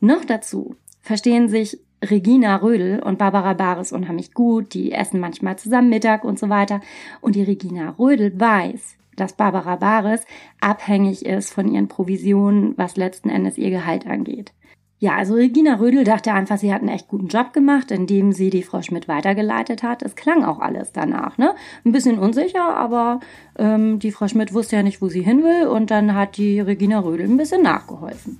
Noch 0.00 0.24
dazu 0.24 0.76
verstehen 1.00 1.48
sich 1.48 1.78
Regina 2.02 2.56
Rödel 2.56 3.02
und 3.02 3.18
Barbara 3.18 3.54
Bares 3.54 3.92
unheimlich 3.92 4.32
gut, 4.32 4.74
die 4.74 4.92
essen 4.92 5.20
manchmal 5.20 5.56
zusammen 5.56 5.90
Mittag 5.90 6.24
und 6.24 6.38
so 6.38 6.48
weiter 6.48 6.80
und 7.20 7.34
die 7.34 7.42
Regina 7.42 7.94
Rödel 7.98 8.38
weiß, 8.38 8.96
dass 9.16 9.34
Barbara 9.34 9.76
Bares 9.76 10.24
abhängig 10.60 11.26
ist 11.26 11.52
von 11.52 11.68
ihren 11.68 11.88
Provisionen, 11.88 12.74
was 12.76 12.96
letzten 12.96 13.28
Endes 13.28 13.58
ihr 13.58 13.70
Gehalt 13.70 14.06
angeht. 14.06 14.52
Ja, 15.02 15.16
also 15.16 15.32
Regina 15.32 15.76
Rödel 15.76 16.04
dachte 16.04 16.34
einfach, 16.34 16.58
sie 16.58 16.74
hat 16.74 16.82
einen 16.82 16.90
echt 16.90 17.08
guten 17.08 17.28
Job 17.28 17.54
gemacht, 17.54 17.90
indem 17.90 18.32
sie 18.32 18.50
die 18.50 18.62
Frau 18.62 18.82
Schmidt 18.82 19.08
weitergeleitet 19.08 19.82
hat. 19.82 20.02
Es 20.02 20.14
klang 20.14 20.44
auch 20.44 20.60
alles 20.60 20.92
danach, 20.92 21.38
ne? 21.38 21.54
Ein 21.86 21.92
bisschen 21.92 22.18
unsicher, 22.18 22.76
aber 22.76 23.20
ähm, 23.58 23.98
die 23.98 24.12
Frau 24.12 24.28
Schmidt 24.28 24.52
wusste 24.52 24.76
ja 24.76 24.82
nicht, 24.82 25.00
wo 25.00 25.08
sie 25.08 25.22
hin 25.22 25.42
will 25.42 25.68
und 25.68 25.90
dann 25.90 26.14
hat 26.14 26.36
die 26.36 26.60
Regina 26.60 26.98
Rödel 26.98 27.26
ein 27.26 27.38
bisschen 27.38 27.62
nachgeholfen. 27.62 28.38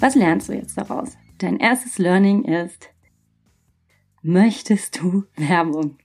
Was 0.00 0.16
lernst 0.16 0.48
du 0.48 0.54
jetzt 0.54 0.76
daraus? 0.76 1.16
Dein 1.38 1.60
erstes 1.60 1.98
Learning 1.98 2.42
ist, 2.42 2.88
möchtest 4.20 5.00
du 5.00 5.26
Werbung? 5.36 5.96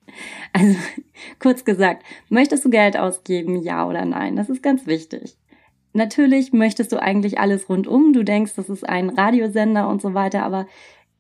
Also 0.52 0.78
kurz 1.40 1.66
gesagt, 1.66 2.04
möchtest 2.30 2.64
du 2.64 2.70
Geld 2.70 2.96
ausgeben, 2.96 3.60
ja 3.64 3.88
oder 3.88 4.06
nein? 4.06 4.36
Das 4.36 4.50
ist 4.50 4.62
ganz 4.62 4.86
wichtig. 4.86 5.36
Natürlich 5.94 6.54
möchtest 6.54 6.92
du 6.92 7.02
eigentlich 7.02 7.40
alles 7.40 7.70
rundum. 7.70 8.14
Du 8.14 8.24
denkst, 8.24 8.54
das 8.56 8.70
ist 8.70 8.88
ein 8.88 9.10
Radiosender 9.10 9.88
und 9.88 10.02
so 10.02 10.14
weiter, 10.14 10.44
aber 10.44 10.66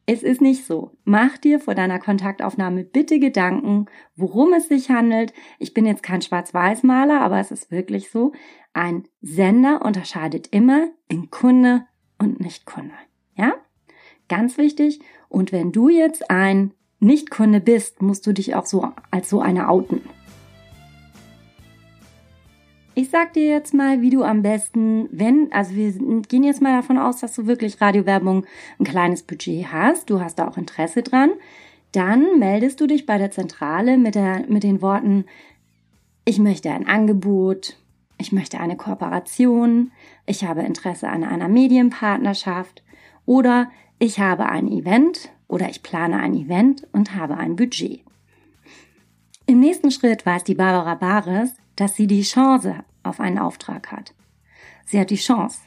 es 0.06 0.22
ist 0.24 0.42
nicht 0.42 0.66
so. 0.66 0.92
Mach 1.06 1.38
dir 1.38 1.60
vor 1.60 1.76
deiner 1.76 2.00
Kontaktaufnahme 2.00 2.84
bitte 2.84 3.20
Gedanken, 3.20 3.86
worum 4.16 4.54
es 4.54 4.68
sich 4.68 4.90
handelt. 4.90 5.32
Ich 5.60 5.74
bin 5.74 5.86
jetzt 5.86 6.04
kein 6.04 6.22
Schwarz-Weiß-Maler, 6.22 7.22
aber 7.22 7.40
es 7.40 7.52
ist 7.52 7.72
wirklich 7.72 8.10
so. 8.10 8.34
Ein 8.74 9.04
Sender 9.22 9.84
unterscheidet 9.84 10.48
immer 10.52 10.88
in 11.08 11.30
Kunde 11.30 11.86
und 12.18 12.42
Nicht-Kunde. 12.42 12.96
Ja? 13.36 13.54
Ganz 14.28 14.58
wichtig. 14.58 15.00
Und 15.30 15.52
wenn 15.52 15.72
du 15.72 15.88
jetzt 15.88 16.30
ein 16.30 16.74
Nicht-Kunde 17.00 17.62
bist, 17.62 18.02
musst 18.02 18.28
du 18.28 18.34
dich 18.34 18.56
auch 18.56 18.66
so 18.66 18.92
als 19.12 19.30
so 19.30 19.40
eine 19.40 19.70
outen. 19.70 20.02
Ich 22.96 23.10
sag 23.10 23.34
dir 23.34 23.46
jetzt 23.46 23.74
mal, 23.74 24.02
wie 24.02 24.12
du 24.12 24.24
am 24.24 24.44
besten, 24.44 25.10
wenn, 25.12 25.52
also 25.52 25.74
wir 25.76 25.92
gehen 26.22 26.44
jetzt 26.44 26.62
mal 26.62 26.76
davon 26.76 27.00
aus, 27.00 27.20
dass 27.20 27.34
du 27.34 27.48
wirklich 27.48 27.82
Radiowerbung 27.82 28.46
ein 28.80 28.86
kleines 28.86 29.24
Budget 29.24 29.72
hast, 29.72 30.12
du 30.12 30.20
hast 30.20 30.36
da 30.36 30.48
auch 30.48 30.58
Interesse 30.58 31.02
dran, 31.02 31.32
dann 31.92 32.38
meldest 32.38 32.80
du 32.80 32.88
dich 32.88 33.08
bei 33.08 33.18
der 33.18 33.32
Zentrale 33.32 33.98
mit, 33.98 34.14
der, 34.14 34.46
mit 34.48 34.62
den 34.62 34.82
Worten, 34.84 35.26
ich 36.24 36.38
möchte 36.38 36.72
ein 36.72 36.88
Angebot, 36.88 37.78
ich 38.20 38.32
möchte 38.32 38.60
eine 38.60 38.78
Kooperation, 38.78 39.92
ich 40.28 40.46
habe 40.46 40.62
Interesse 40.62 41.10
an 41.10 41.24
einer 41.24 41.48
Medienpartnerschaft 41.48 42.84
oder 43.26 43.72
ich 43.98 44.20
habe 44.20 44.46
ein 44.46 44.72
Event 44.72 45.32
oder 45.48 45.68
ich 45.68 45.82
plane 45.82 46.20
ein 46.20 46.36
Event 46.36 46.88
und 46.92 47.16
habe 47.16 47.38
ein 47.38 47.56
Budget. 47.56 48.02
Im 49.48 49.60
nächsten 49.60 49.90
Schritt 49.90 50.26
weiß 50.26 50.44
die 50.44 50.56
Barbara 50.56 50.96
Bares, 50.96 51.56
dass 51.76 51.96
sie 51.96 52.08
die 52.08 52.24
Chance 52.24 52.76
auf 53.04 53.20
einen 53.20 53.40
Auftrag 53.40 53.92
hat. 53.92 54.14
Sie 54.86 55.00
hat 55.00 55.10
die 55.10 55.16
Chance, 55.16 55.60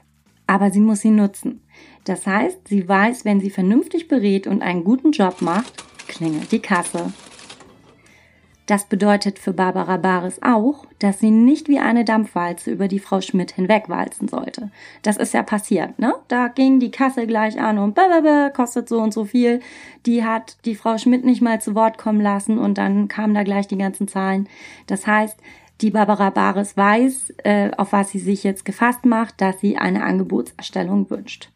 aber 0.46 0.70
sie 0.70 0.80
muss 0.80 1.00
sie 1.00 1.10
nutzen. 1.10 1.62
Das 2.04 2.26
heißt, 2.26 2.68
sie 2.68 2.88
weiß, 2.88 3.24
wenn 3.24 3.40
sie 3.40 3.50
vernünftig 3.50 4.08
berät 4.08 4.46
und 4.46 4.62
einen 4.62 4.84
guten 4.84 5.12
Job 5.12 5.42
macht, 5.42 5.84
klingelt 6.06 6.52
die 6.52 6.60
Kasse. 6.60 7.12
Das 8.66 8.84
bedeutet 8.84 9.38
für 9.38 9.52
Barbara 9.52 9.96
Bares 9.96 10.42
auch, 10.42 10.86
dass 10.98 11.20
sie 11.20 11.30
nicht 11.30 11.68
wie 11.68 11.78
eine 11.78 12.04
Dampfwalze 12.04 12.72
über 12.72 12.88
die 12.88 12.98
Frau 12.98 13.20
Schmidt 13.20 13.52
hinwegwalzen 13.52 14.26
sollte. 14.26 14.70
Das 15.02 15.16
ist 15.16 15.34
ja 15.34 15.44
passiert, 15.44 16.00
ne? 16.00 16.14
Da 16.26 16.48
ging 16.48 16.80
die 16.80 16.90
Kasse 16.90 17.28
gleich 17.28 17.60
an 17.60 17.78
und 17.78 17.94
blablabla, 17.94 18.50
kostet 18.50 18.88
so 18.88 18.98
und 18.98 19.14
so 19.14 19.24
viel. 19.24 19.60
Die 20.04 20.24
hat 20.24 20.56
die 20.64 20.74
Frau 20.74 20.98
Schmidt 20.98 21.24
nicht 21.24 21.42
mal 21.42 21.60
zu 21.60 21.76
Wort 21.76 21.96
kommen 21.96 22.20
lassen 22.20 22.58
und 22.58 22.76
dann 22.76 23.06
kamen 23.06 23.34
da 23.34 23.44
gleich 23.44 23.68
die 23.68 23.78
ganzen 23.78 24.08
Zahlen. 24.08 24.48
Das 24.88 25.06
heißt, 25.06 25.38
die 25.80 25.90
Barbara 25.90 26.30
Bares 26.30 26.76
weiß, 26.76 27.34
äh, 27.44 27.70
auf 27.76 27.92
was 27.92 28.10
sie 28.10 28.18
sich 28.18 28.44
jetzt 28.44 28.64
gefasst 28.64 29.04
macht, 29.04 29.40
dass 29.40 29.60
sie 29.60 29.76
eine 29.76 30.04
Angebotserstellung 30.04 31.10
wünscht. 31.10 31.50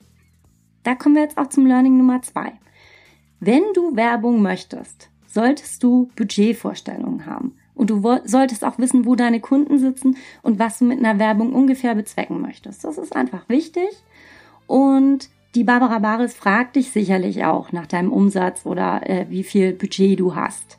Da 0.82 0.94
kommen 0.94 1.14
wir 1.14 1.22
jetzt 1.22 1.38
auch 1.38 1.48
zum 1.48 1.66
Learning 1.66 1.96
Nummer 1.96 2.22
zwei. 2.22 2.52
Wenn 3.38 3.62
du 3.74 3.96
Werbung 3.96 4.42
möchtest, 4.42 5.10
solltest 5.26 5.82
du 5.82 6.10
Budgetvorstellungen 6.16 7.26
haben. 7.26 7.56
Und 7.74 7.88
du 7.88 8.02
solltest 8.24 8.62
auch 8.64 8.78
wissen, 8.78 9.06
wo 9.06 9.14
deine 9.14 9.40
Kunden 9.40 9.78
sitzen 9.78 10.16
und 10.42 10.58
was 10.58 10.78
du 10.78 10.84
mit 10.84 10.98
einer 10.98 11.18
Werbung 11.18 11.54
ungefähr 11.54 11.94
bezwecken 11.94 12.42
möchtest. 12.42 12.84
Das 12.84 12.98
ist 12.98 13.16
einfach 13.16 13.48
wichtig. 13.48 13.88
Und 14.66 15.30
die 15.54 15.64
Barbara 15.64 15.98
Bares 15.98 16.34
fragt 16.34 16.76
dich 16.76 16.90
sicherlich 16.90 17.44
auch 17.44 17.72
nach 17.72 17.86
deinem 17.86 18.12
Umsatz 18.12 18.66
oder 18.66 19.08
äh, 19.08 19.26
wie 19.30 19.44
viel 19.44 19.72
Budget 19.72 20.20
du 20.20 20.34
hast. 20.34 20.78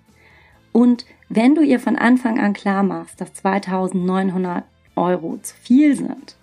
Und 0.72 1.06
wenn 1.34 1.56
du 1.56 1.62
ihr 1.62 1.80
von 1.80 1.96
Anfang 1.96 2.40
an 2.40 2.52
klar 2.52 2.84
machst, 2.84 3.22
dass 3.22 3.34
2900 3.34 4.66
Euro 4.98 5.38
zu 5.42 5.56
viel 5.56 5.96
sind, 5.96 6.36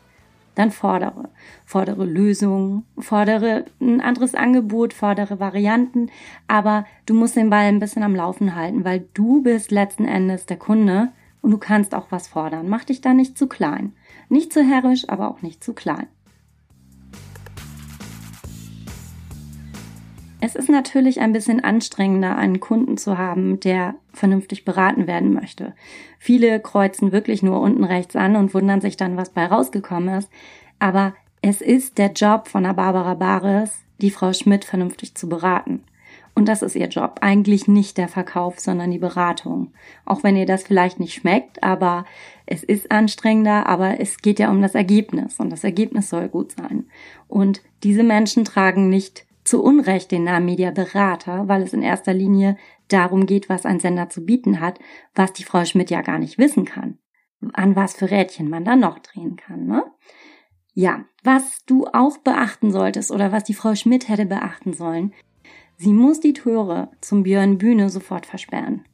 dann 0.55 0.71
fordere. 0.71 1.29
Fordere 1.67 2.07
Lösungen, 2.07 2.85
fordere 2.99 3.67
ein 3.81 4.01
anderes 4.01 4.35
Angebot, 4.35 4.95
fordere 4.95 5.39
Varianten, 5.39 6.11
aber 6.47 6.87
du 7.05 7.13
musst 7.13 7.37
den 7.37 7.51
Ball 7.51 7.67
ein 7.67 7.81
bisschen 7.81 8.03
am 8.03 8.17
Laufen 8.17 8.57
halten, 8.57 8.85
weil 8.85 9.07
du 9.13 9.43
bist 9.43 9.71
letzten 9.71 10.07
Endes 10.07 10.47
der 10.47 10.57
Kunde 10.57 11.09
und 11.43 11.51
du 11.51 11.59
kannst 11.59 11.95
auch 11.95 12.07
was 12.11 12.27
fordern. 12.27 12.69
Mach 12.71 12.85
dich 12.85 13.03
da 13.03 13.13
nicht 13.13 13.37
zu 13.37 13.47
klein. 13.47 13.93
Nicht 14.31 14.55
zu 14.55 14.63
herrisch, 14.63 15.09
aber 15.09 15.31
auch 15.31 15.43
nicht 15.43 15.63
zu 15.63 15.75
klein. 15.75 16.07
Es 20.49 20.55
ist 20.55 20.71
natürlich 20.71 21.21
ein 21.21 21.35
bisschen 21.35 21.63
anstrengender, 21.63 22.37
einen 22.37 22.59
Kunden 22.59 22.97
zu 22.97 23.19
haben, 23.19 23.61
der 23.61 23.97
vernünftig 24.15 24.65
beraten 24.65 25.07
werden 25.07 25.35
möchte. 25.35 25.75
Viele 26.19 26.59
kreuzen 26.59 27.13
wirklich 27.13 27.43
nur 27.43 27.61
unten 27.61 27.85
rechts 27.85 28.17
an 28.17 28.35
und 28.35 28.55
wundern 28.55 28.81
sich 28.81 28.97
dann, 28.97 29.19
was 29.19 29.29
bei 29.29 29.45
rausgekommen 29.45 30.17
ist. 30.17 30.31
Aber 30.79 31.13
es 31.43 31.61
ist 31.61 31.99
der 31.99 32.13
Job 32.13 32.49
von 32.49 32.63
der 32.63 32.73
Barbara 32.73 33.13
Bares, 33.13 33.73
die 34.01 34.11
Frau 34.11 34.33
Schmidt 34.33 34.65
vernünftig 34.65 35.15
zu 35.15 35.29
beraten. 35.29 35.85
Und 36.35 36.49
das 36.49 36.63
ist 36.63 36.77
ihr 36.77 36.89
Job. 36.89 37.19
Eigentlich 37.21 37.69
nicht 37.69 37.99
der 37.99 38.09
Verkauf, 38.09 38.59
sondern 38.59 38.91
die 38.91 38.99
Beratung. 38.99 39.73
Auch 40.07 40.23
wenn 40.23 40.35
ihr 40.35 40.47
das 40.47 40.63
vielleicht 40.63 40.99
nicht 40.99 41.13
schmeckt, 41.13 41.63
aber 41.63 42.07
es 42.47 42.63
ist 42.63 42.91
anstrengender, 42.91 43.67
aber 43.67 44.01
es 44.01 44.17
geht 44.17 44.39
ja 44.39 44.51
um 44.51 44.63
das 44.63 44.75
Ergebnis 44.75 45.41
und 45.41 45.51
das 45.51 45.63
Ergebnis 45.63 46.09
soll 46.09 46.29
gut 46.29 46.53
sein. 46.53 46.87
Und 47.27 47.61
diese 47.83 48.03
Menschen 48.03 48.47
tragen 48.47 48.89
nicht 48.89 49.28
zu 49.49 49.63
Unrecht 49.63 50.11
den 50.11 50.25
Namen 50.25 50.47
Mediaberater, 50.47 51.49
weil 51.49 51.63
es 51.63 51.73
in 51.73 51.83
erster 51.83 52.13
Linie 52.13 52.57
darum 52.89 53.27
geht, 53.27 53.49
was 53.49 53.65
ein 53.65 53.81
Sender 53.81 54.11
zu 54.11 54.25
bieten 54.25 54.61
hat, 54.61 54.79
was 55.15 55.33
die 55.33 55.45
Frau 55.45 55.65
Schmidt 55.65 55.91
ja 55.91 56.03
gar 56.03 56.19
nicht 56.19 56.39
wissen 56.39 56.65
kann. 56.65 56.99
An 57.55 57.75
was 57.75 57.95
für 57.95 58.11
Rädchen 58.11 58.51
man 58.51 58.65
da 58.65 58.77
noch 58.77 58.99
drehen 58.99 59.37
kann, 59.37 59.67
ne? 59.67 59.85
Ja, 60.75 61.05
was 61.25 61.65
du 61.65 61.87
auch 61.87 62.19
beachten 62.19 62.71
solltest 62.71 63.11
oder 63.11 63.33
was 63.33 63.45
die 63.45 63.55
Frau 63.55 63.75
Schmidt 63.75 64.09
hätte 64.09 64.27
beachten 64.27 64.75
sollen, 64.75 65.13
sie 65.77 65.93
muss 65.93 66.21
die 66.21 66.35
Tore 66.35 66.91
zum 67.01 67.23
Björn 67.23 67.59
Bühne 67.59 67.91
sofort 67.91 68.27
versperren. 68.27 68.85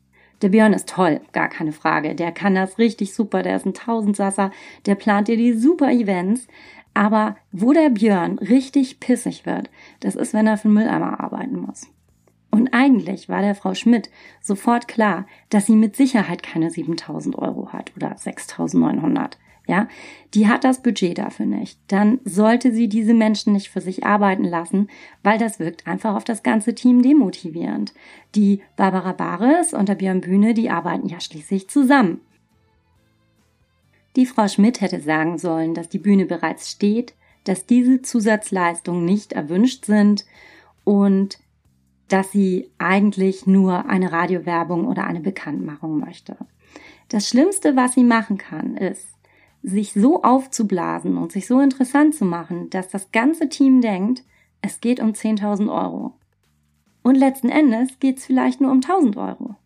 Der 0.40 0.48
Björn 0.50 0.72
ist 0.72 0.88
toll, 0.88 1.20
gar 1.32 1.48
keine 1.48 1.72
Frage. 1.72 2.14
Der 2.14 2.32
kann 2.32 2.54
das 2.54 2.78
richtig 2.78 3.14
super, 3.14 3.42
der 3.42 3.56
ist 3.56 3.66
ein 3.66 3.74
Tausendsasser, 3.74 4.50
der 4.86 4.94
plant 4.94 5.28
dir 5.28 5.36
die 5.36 5.52
super 5.52 5.90
Events. 5.90 6.46
Aber 6.94 7.36
wo 7.50 7.72
der 7.72 7.90
Björn 7.90 8.38
richtig 8.38 9.00
pissig 9.00 9.44
wird, 9.46 9.68
das 10.00 10.14
ist, 10.14 10.32
wenn 10.32 10.46
er 10.46 10.56
für 10.56 10.68
den 10.68 10.74
Mülleimer 10.74 11.20
arbeiten 11.20 11.58
muss. 11.58 11.88
Und 12.50 12.72
eigentlich 12.72 13.28
war 13.28 13.42
der 13.42 13.56
Frau 13.56 13.74
Schmidt 13.74 14.10
sofort 14.40 14.86
klar, 14.86 15.26
dass 15.50 15.66
sie 15.66 15.74
mit 15.74 15.96
Sicherheit 15.96 16.44
keine 16.44 16.70
7000 16.70 17.36
Euro 17.36 17.72
hat 17.72 17.90
oder 17.96 18.16
6900. 18.16 19.38
Ja, 19.66 19.88
die 20.34 20.46
hat 20.46 20.62
das 20.62 20.82
Budget 20.82 21.18
dafür 21.18 21.46
nicht. 21.46 21.80
Dann 21.88 22.20
sollte 22.24 22.70
sie 22.70 22.88
diese 22.88 23.14
Menschen 23.14 23.54
nicht 23.54 23.70
für 23.70 23.80
sich 23.80 24.04
arbeiten 24.04 24.44
lassen, 24.44 24.88
weil 25.22 25.38
das 25.38 25.58
wirkt 25.58 25.86
einfach 25.86 26.14
auf 26.14 26.24
das 26.24 26.42
ganze 26.42 26.74
Team 26.74 27.02
demotivierend. 27.02 27.94
Die 28.34 28.60
Barbara 28.76 29.12
Bares 29.12 29.72
und 29.72 29.88
der 29.88 29.94
Björn 29.94 30.20
Bühne, 30.20 30.54
die 30.54 30.70
arbeiten 30.70 31.08
ja 31.08 31.18
schließlich 31.18 31.68
zusammen. 31.68 32.20
Die 34.16 34.26
Frau 34.26 34.46
Schmidt 34.48 34.80
hätte 34.80 35.00
sagen 35.00 35.38
sollen, 35.38 35.74
dass 35.74 35.88
die 35.88 35.98
Bühne 35.98 36.26
bereits 36.26 36.70
steht, 36.70 37.14
dass 37.44 37.66
diese 37.66 38.00
Zusatzleistungen 38.02 39.04
nicht 39.04 39.32
erwünscht 39.32 39.84
sind 39.84 40.24
und 40.84 41.38
dass 42.08 42.30
sie 42.30 42.70
eigentlich 42.78 43.46
nur 43.46 43.86
eine 43.86 44.12
Radiowerbung 44.12 44.86
oder 44.86 45.04
eine 45.04 45.20
Bekanntmachung 45.20 45.98
möchte. 45.98 46.36
Das 47.08 47.28
Schlimmste, 47.28 47.76
was 47.76 47.94
sie 47.94 48.04
machen 48.04 48.38
kann, 48.38 48.76
ist, 48.76 49.06
sich 49.62 49.92
so 49.94 50.22
aufzublasen 50.22 51.16
und 51.16 51.32
sich 51.32 51.46
so 51.46 51.58
interessant 51.60 52.14
zu 52.14 52.24
machen, 52.24 52.70
dass 52.70 52.88
das 52.88 53.10
ganze 53.12 53.48
Team 53.48 53.80
denkt, 53.80 54.22
es 54.60 54.80
geht 54.80 55.00
um 55.00 55.10
10.000 55.10 55.72
Euro. 55.72 56.12
Und 57.02 57.16
letzten 57.16 57.48
Endes 57.48 57.98
geht 57.98 58.18
es 58.18 58.26
vielleicht 58.26 58.60
nur 58.60 58.70
um 58.70 58.80
1.000 58.80 59.16
Euro. 59.16 59.56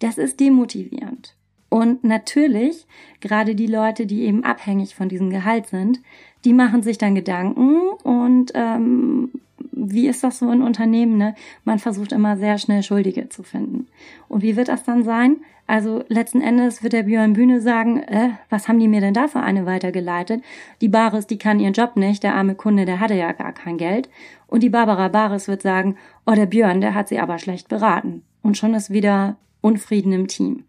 Das 0.00 0.18
ist 0.18 0.40
demotivierend. 0.40 1.36
Und 1.74 2.04
natürlich, 2.04 2.86
gerade 3.18 3.56
die 3.56 3.66
Leute, 3.66 4.06
die 4.06 4.22
eben 4.26 4.44
abhängig 4.44 4.94
von 4.94 5.08
diesem 5.08 5.30
Gehalt 5.30 5.66
sind, 5.66 5.98
die 6.44 6.52
machen 6.52 6.84
sich 6.84 6.98
dann 6.98 7.16
Gedanken 7.16 7.80
und 8.04 8.52
ähm, 8.54 9.32
wie 9.72 10.06
ist 10.06 10.22
das 10.22 10.38
so 10.38 10.52
in 10.52 10.62
Unternehmen, 10.62 11.16
ne? 11.16 11.34
Man 11.64 11.80
versucht 11.80 12.12
immer 12.12 12.36
sehr 12.36 12.58
schnell 12.58 12.84
Schuldige 12.84 13.28
zu 13.28 13.42
finden. 13.42 13.88
Und 14.28 14.42
wie 14.42 14.54
wird 14.54 14.68
das 14.68 14.84
dann 14.84 15.02
sein? 15.02 15.38
Also 15.66 16.04
letzten 16.06 16.42
Endes 16.42 16.84
wird 16.84 16.92
der 16.92 17.02
Björn 17.02 17.32
Bühne 17.32 17.60
sagen, 17.60 17.98
äh, 18.04 18.28
was 18.50 18.68
haben 18.68 18.78
die 18.78 18.86
mir 18.86 19.00
denn 19.00 19.12
da 19.12 19.26
für 19.26 19.40
eine 19.40 19.66
weitergeleitet? 19.66 20.44
Die 20.80 20.88
Baris, 20.88 21.26
die 21.26 21.38
kann 21.38 21.58
ihren 21.58 21.72
Job 21.72 21.96
nicht, 21.96 22.22
der 22.22 22.36
arme 22.36 22.54
Kunde, 22.54 22.84
der 22.84 23.00
hatte 23.00 23.14
ja 23.14 23.32
gar 23.32 23.52
kein 23.52 23.78
Geld. 23.78 24.08
Und 24.46 24.62
die 24.62 24.70
Barbara 24.70 25.08
Baris 25.08 25.48
wird 25.48 25.62
sagen, 25.62 25.96
oh, 26.24 26.34
der 26.36 26.46
Björn, 26.46 26.80
der 26.80 26.94
hat 26.94 27.08
sie 27.08 27.18
aber 27.18 27.40
schlecht 27.40 27.66
beraten. 27.66 28.22
Und 28.42 28.56
schon 28.56 28.74
ist 28.74 28.90
wieder 28.90 29.38
Unfrieden 29.60 30.12
im 30.12 30.28
Team. 30.28 30.66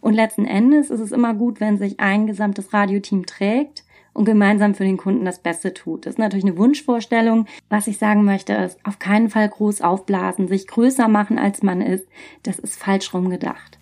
Und 0.00 0.14
letzten 0.14 0.44
Endes 0.44 0.90
ist 0.90 1.00
es 1.00 1.12
immer 1.12 1.34
gut, 1.34 1.60
wenn 1.60 1.76
sich 1.76 1.98
ein 2.00 2.26
gesamtes 2.26 2.72
Radioteam 2.72 3.26
trägt 3.26 3.84
und 4.12 4.24
gemeinsam 4.24 4.74
für 4.74 4.84
den 4.84 4.96
Kunden 4.96 5.24
das 5.24 5.40
Beste 5.40 5.74
tut. 5.74 6.06
Das 6.06 6.14
ist 6.14 6.18
natürlich 6.18 6.44
eine 6.44 6.56
Wunschvorstellung. 6.56 7.46
Was 7.68 7.86
ich 7.86 7.98
sagen 7.98 8.24
möchte, 8.24 8.52
ist 8.52 8.78
auf 8.84 8.98
keinen 8.98 9.30
Fall 9.30 9.48
groß 9.48 9.80
aufblasen, 9.80 10.48
sich 10.48 10.66
größer 10.66 11.08
machen, 11.08 11.38
als 11.38 11.62
man 11.62 11.80
ist. 11.80 12.08
Das 12.42 12.58
ist 12.58 12.76
falsch 12.76 13.12
rum 13.12 13.30
gedacht. 13.30 13.78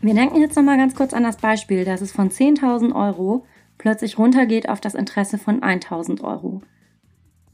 Wir 0.00 0.14
denken 0.14 0.40
jetzt 0.40 0.56
nochmal 0.56 0.76
ganz 0.76 0.94
kurz 0.94 1.12
an 1.12 1.24
das 1.24 1.38
Beispiel, 1.38 1.84
dass 1.84 2.00
es 2.00 2.12
von 2.12 2.30
10.000 2.30 2.94
Euro 2.94 3.44
plötzlich 3.78 4.18
runtergeht 4.18 4.68
auf 4.68 4.80
das 4.80 4.94
Interesse 4.94 5.38
von 5.38 5.60
1.000 5.60 6.22
Euro. 6.22 6.62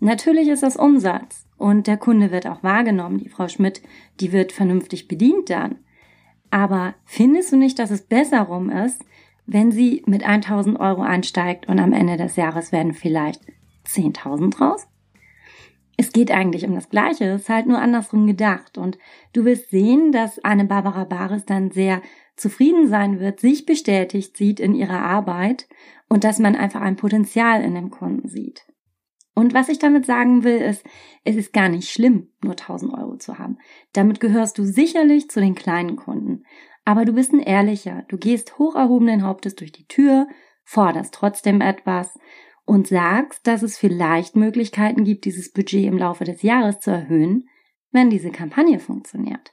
Natürlich 0.00 0.48
ist 0.48 0.62
das 0.62 0.76
Umsatz 0.76 1.43
und 1.56 1.86
der 1.86 1.96
Kunde 1.96 2.30
wird 2.30 2.46
auch 2.46 2.62
wahrgenommen. 2.62 3.18
Die 3.18 3.28
Frau 3.28 3.48
Schmidt, 3.48 3.82
die 4.20 4.32
wird 4.32 4.52
vernünftig 4.52 5.08
bedient 5.08 5.50
dann. 5.50 5.78
Aber 6.50 6.94
findest 7.04 7.52
du 7.52 7.56
nicht, 7.56 7.78
dass 7.78 7.90
es 7.90 8.02
besser 8.02 8.42
rum 8.42 8.70
ist, 8.70 9.04
wenn 9.46 9.72
sie 9.72 10.02
mit 10.06 10.24
1000 10.24 10.78
Euro 10.78 11.02
einsteigt 11.02 11.68
und 11.68 11.78
am 11.78 11.92
Ende 11.92 12.16
des 12.16 12.36
Jahres 12.36 12.72
werden 12.72 12.94
vielleicht 12.94 13.42
10.000 13.86 14.56
draus? 14.56 14.86
Es 15.96 16.12
geht 16.12 16.30
eigentlich 16.30 16.66
um 16.66 16.74
das 16.74 16.88
Gleiche, 16.88 17.24
es 17.26 17.42
ist 17.42 17.48
halt 17.48 17.66
nur 17.66 17.78
andersrum 17.78 18.26
gedacht. 18.26 18.78
Und 18.78 18.98
du 19.32 19.44
wirst 19.44 19.70
sehen, 19.70 20.12
dass 20.12 20.42
eine 20.44 20.64
Barbara 20.64 21.04
Baris 21.04 21.44
dann 21.44 21.70
sehr 21.70 22.02
zufrieden 22.36 22.88
sein 22.88 23.20
wird, 23.20 23.38
sich 23.38 23.64
bestätigt 23.64 24.36
sieht 24.36 24.58
in 24.58 24.74
ihrer 24.74 25.00
Arbeit 25.00 25.68
und 26.08 26.24
dass 26.24 26.40
man 26.40 26.56
einfach 26.56 26.80
ein 26.80 26.96
Potenzial 26.96 27.62
in 27.62 27.74
dem 27.74 27.90
Kunden 27.90 28.28
sieht. 28.28 28.66
Und 29.34 29.52
was 29.52 29.68
ich 29.68 29.78
damit 29.78 30.06
sagen 30.06 30.44
will, 30.44 30.58
ist, 30.58 30.84
es 31.24 31.36
ist 31.36 31.52
gar 31.52 31.68
nicht 31.68 31.90
schlimm, 31.90 32.28
nur 32.42 32.52
1000 32.52 32.94
Euro 32.94 33.16
zu 33.16 33.38
haben. 33.38 33.58
Damit 33.92 34.20
gehörst 34.20 34.58
du 34.58 34.64
sicherlich 34.64 35.28
zu 35.28 35.40
den 35.40 35.56
kleinen 35.56 35.96
Kunden. 35.96 36.44
Aber 36.84 37.04
du 37.04 37.12
bist 37.12 37.32
ein 37.32 37.40
ehrlicher. 37.40 38.04
Du 38.08 38.16
gehst 38.16 38.58
hoch 38.58 38.76
erhobenen 38.76 39.24
Hauptes 39.24 39.56
durch 39.56 39.72
die 39.72 39.86
Tür, 39.86 40.28
forderst 40.62 41.14
trotzdem 41.14 41.60
etwas 41.60 42.16
und 42.64 42.86
sagst, 42.86 43.46
dass 43.46 43.62
es 43.62 43.76
vielleicht 43.76 44.36
Möglichkeiten 44.36 45.04
gibt, 45.04 45.24
dieses 45.24 45.52
Budget 45.52 45.86
im 45.86 45.98
Laufe 45.98 46.24
des 46.24 46.42
Jahres 46.42 46.80
zu 46.80 46.90
erhöhen, 46.90 47.48
wenn 47.90 48.10
diese 48.10 48.30
Kampagne 48.30 48.78
funktioniert. 48.78 49.52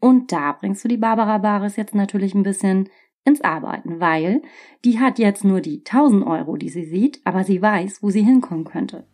Und 0.00 0.32
da 0.32 0.52
bringst 0.52 0.84
du 0.84 0.88
die 0.88 0.96
Barbara 0.96 1.38
Baris 1.38 1.76
jetzt 1.76 1.94
natürlich 1.94 2.34
ein 2.34 2.42
bisschen 2.42 2.88
ins 3.24 3.40
Arbeiten, 3.40 4.00
weil 4.00 4.42
die 4.84 4.98
hat 4.98 5.18
jetzt 5.18 5.44
nur 5.44 5.60
die 5.60 5.78
1000 5.78 6.26
Euro, 6.26 6.56
die 6.56 6.68
sie 6.68 6.84
sieht, 6.84 7.20
aber 7.24 7.44
sie 7.44 7.62
weiß, 7.62 8.02
wo 8.02 8.10
sie 8.10 8.22
hinkommen 8.22 8.64
könnte. 8.64 9.04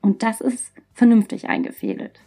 Und 0.00 0.22
das 0.22 0.40
ist 0.40 0.72
vernünftig 0.92 1.48
eingefädelt. 1.48 2.20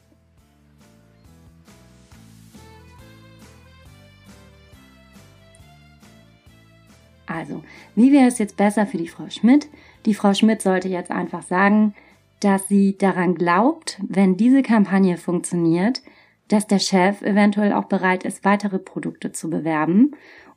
Also, 7.28 7.64
wie 7.96 8.12
wäre 8.12 8.28
es 8.28 8.38
jetzt 8.38 8.56
besser 8.56 8.86
für 8.86 8.98
die 8.98 9.08
Frau 9.08 9.30
Schmidt? 9.30 9.68
Die 10.06 10.14
Frau 10.14 10.34
Schmidt 10.34 10.62
sollte 10.62 10.88
jetzt 10.88 11.12
einfach 11.12 11.42
sagen, 11.42 11.94
dass 12.40 12.68
sie 12.68 12.98
daran 12.98 13.36
glaubt, 13.36 14.00
wenn 14.08 14.38
diese 14.38 14.62
Kampagne 14.62 15.18
funktioniert, 15.18 16.02
dass 16.48 16.68
der 16.68 16.80
Chef 16.80 17.22
eventuell 17.22 17.74
auch 17.74 17.86
bereit 17.86 18.24
ist, 18.24 18.46
weitere 18.46 18.78
Produkte 18.78 19.32
zu 19.32 19.50
bewerben 19.50 20.12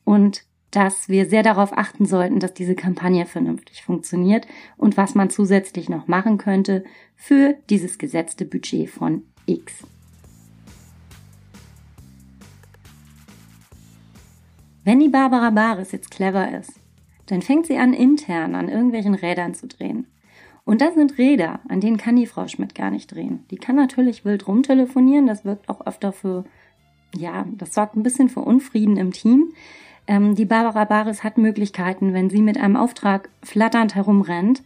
und 0.04 0.44
dass 0.70 1.08
wir 1.08 1.26
sehr 1.26 1.42
darauf 1.42 1.76
achten 1.76 2.04
sollten, 2.04 2.40
dass 2.40 2.52
diese 2.52 2.74
Kampagne 2.74 3.26
vernünftig 3.26 3.82
funktioniert 3.82 4.46
und 4.76 4.96
was 4.96 5.14
man 5.14 5.30
zusätzlich 5.30 5.88
noch 5.88 6.08
machen 6.08 6.38
könnte 6.38 6.84
für 7.16 7.54
dieses 7.70 7.98
gesetzte 7.98 8.44
Budget 8.44 8.90
von 8.90 9.22
X. 9.46 9.84
Wenn 14.84 15.00
die 15.00 15.08
Barbara 15.08 15.50
Baris 15.50 15.92
jetzt 15.92 16.10
clever 16.10 16.58
ist, 16.58 16.72
dann 17.26 17.42
fängt 17.42 17.66
sie 17.66 17.76
an, 17.76 17.92
intern 17.92 18.54
an 18.54 18.68
irgendwelchen 18.68 19.14
Rädern 19.14 19.54
zu 19.54 19.66
drehen. 19.66 20.06
Und 20.64 20.80
das 20.82 20.94
sind 20.94 21.16
Räder, 21.16 21.60
an 21.68 21.80
denen 21.80 21.96
kann 21.96 22.16
die 22.16 22.26
Frau 22.26 22.46
Schmidt 22.46 22.74
gar 22.74 22.90
nicht 22.90 23.14
drehen. 23.14 23.44
Die 23.50 23.56
kann 23.56 23.76
natürlich 23.76 24.24
wild 24.24 24.46
rumtelefonieren, 24.46 25.26
das 25.26 25.44
wirkt 25.44 25.68
auch 25.68 25.86
öfter 25.86 26.12
für, 26.12 26.44
ja, 27.14 27.46
das 27.56 27.74
sorgt 27.74 27.96
ein 27.96 28.02
bisschen 28.02 28.28
für 28.28 28.40
Unfrieden 28.40 28.96
im 28.96 29.12
Team. 29.12 29.52
Ähm, 30.08 30.34
die 30.34 30.46
Barbara 30.46 30.86
Baris 30.86 31.22
hat 31.22 31.38
Möglichkeiten, 31.38 32.14
wenn 32.14 32.30
sie 32.30 32.42
mit 32.42 32.58
einem 32.58 32.76
Auftrag 32.76 33.28
flatternd 33.44 33.94
herumrennt, 33.94 34.64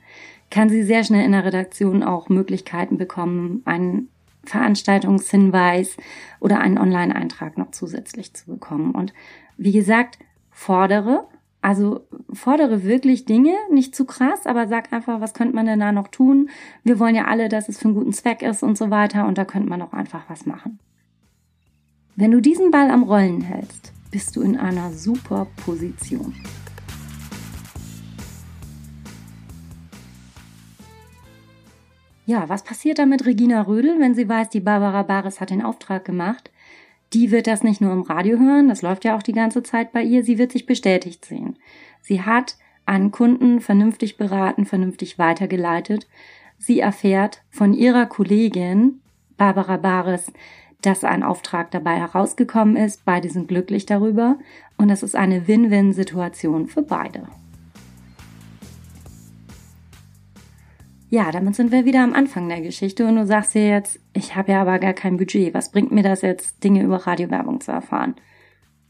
kann 0.50 0.68
sie 0.68 0.82
sehr 0.82 1.02
schnell 1.02 1.24
in 1.24 1.32
der 1.32 1.44
Redaktion 1.44 2.02
auch 2.02 2.28
Möglichkeiten 2.28 2.96
bekommen, 2.96 3.62
einen 3.64 4.08
Veranstaltungshinweis 4.44 5.96
oder 6.40 6.60
einen 6.60 6.78
Online-Eintrag 6.78 7.58
noch 7.58 7.72
zusätzlich 7.72 8.34
zu 8.34 8.46
bekommen. 8.46 8.92
Und 8.92 9.12
wie 9.56 9.72
gesagt, 9.72 10.18
fordere, 10.50 11.26
also 11.60 12.06
fordere 12.32 12.84
wirklich 12.84 13.24
Dinge, 13.24 13.54
nicht 13.70 13.96
zu 13.96 14.04
krass, 14.04 14.46
aber 14.46 14.68
sag 14.68 14.92
einfach, 14.92 15.20
was 15.20 15.34
könnte 15.34 15.54
man 15.54 15.66
denn 15.66 15.80
da 15.80 15.90
noch 15.90 16.08
tun? 16.08 16.50
Wir 16.84 16.98
wollen 16.98 17.14
ja 17.14 17.24
alle, 17.24 17.48
dass 17.48 17.68
es 17.68 17.78
für 17.78 17.86
einen 17.86 17.94
guten 17.94 18.12
Zweck 18.12 18.42
ist 18.42 18.62
und 18.62 18.78
so 18.78 18.90
weiter 18.90 19.26
und 19.26 19.38
da 19.38 19.44
könnte 19.44 19.68
man 19.68 19.82
auch 19.82 19.92
einfach 19.92 20.22
was 20.28 20.46
machen. 20.46 20.78
Wenn 22.14 22.30
du 22.30 22.40
diesen 22.40 22.70
Ball 22.70 22.90
am 22.90 23.04
Rollen 23.04 23.40
hältst, 23.40 23.92
bist 24.12 24.36
du 24.36 24.42
in 24.42 24.56
einer 24.56 24.92
super 24.92 25.48
Position. 25.64 26.34
Ja, 32.24 32.48
was 32.48 32.62
passiert 32.62 33.00
da 33.00 33.06
mit 33.06 33.26
Regina 33.26 33.62
Rödel, 33.62 33.98
wenn 33.98 34.14
sie 34.14 34.28
weiß, 34.28 34.50
die 34.50 34.60
Barbara 34.60 35.02
Baris 35.02 35.40
hat 35.40 35.50
den 35.50 35.62
Auftrag 35.62 36.04
gemacht? 36.04 36.50
Die 37.12 37.30
wird 37.30 37.46
das 37.46 37.64
nicht 37.64 37.80
nur 37.80 37.92
im 37.92 38.02
Radio 38.02 38.38
hören, 38.38 38.68
das 38.68 38.82
läuft 38.82 39.04
ja 39.04 39.16
auch 39.16 39.22
die 39.22 39.32
ganze 39.32 39.62
Zeit 39.62 39.92
bei 39.92 40.02
ihr, 40.02 40.22
sie 40.22 40.38
wird 40.38 40.52
sich 40.52 40.66
bestätigt 40.66 41.24
sehen. 41.24 41.58
Sie 42.00 42.22
hat 42.22 42.56
einen 42.86 43.10
Kunden 43.10 43.60
vernünftig 43.60 44.16
beraten, 44.16 44.66
vernünftig 44.66 45.18
weitergeleitet. 45.18 46.06
Sie 46.58 46.80
erfährt 46.80 47.42
von 47.50 47.74
ihrer 47.74 48.06
Kollegin 48.06 49.00
Barbara 49.36 49.76
Bares, 49.76 50.32
dass 50.82 51.04
ein 51.04 51.22
Auftrag 51.22 51.70
dabei 51.70 51.96
herausgekommen 51.96 52.76
ist. 52.76 53.04
Beide 53.04 53.30
sind 53.30 53.48
glücklich 53.48 53.86
darüber 53.86 54.38
und 54.76 54.90
es 54.90 55.02
ist 55.02 55.16
eine 55.16 55.48
Win-Win-Situation 55.48 56.66
für 56.66 56.82
beide. 56.82 57.28
Ja, 61.08 61.30
damit 61.30 61.54
sind 61.54 61.72
wir 61.72 61.84
wieder 61.84 62.02
am 62.02 62.14
Anfang 62.14 62.48
der 62.48 62.62
Geschichte 62.62 63.06
und 63.06 63.16
du 63.16 63.26
sagst 63.26 63.54
dir 63.54 63.68
jetzt, 63.68 64.00
ich 64.14 64.34
habe 64.34 64.52
ja 64.52 64.62
aber 64.62 64.78
gar 64.78 64.94
kein 64.94 65.18
Budget. 65.18 65.52
Was 65.52 65.70
bringt 65.70 65.92
mir 65.92 66.02
das 66.02 66.22
jetzt, 66.22 66.64
Dinge 66.64 66.82
über 66.82 67.06
Radiowerbung 67.06 67.60
zu 67.60 67.70
erfahren? 67.70 68.14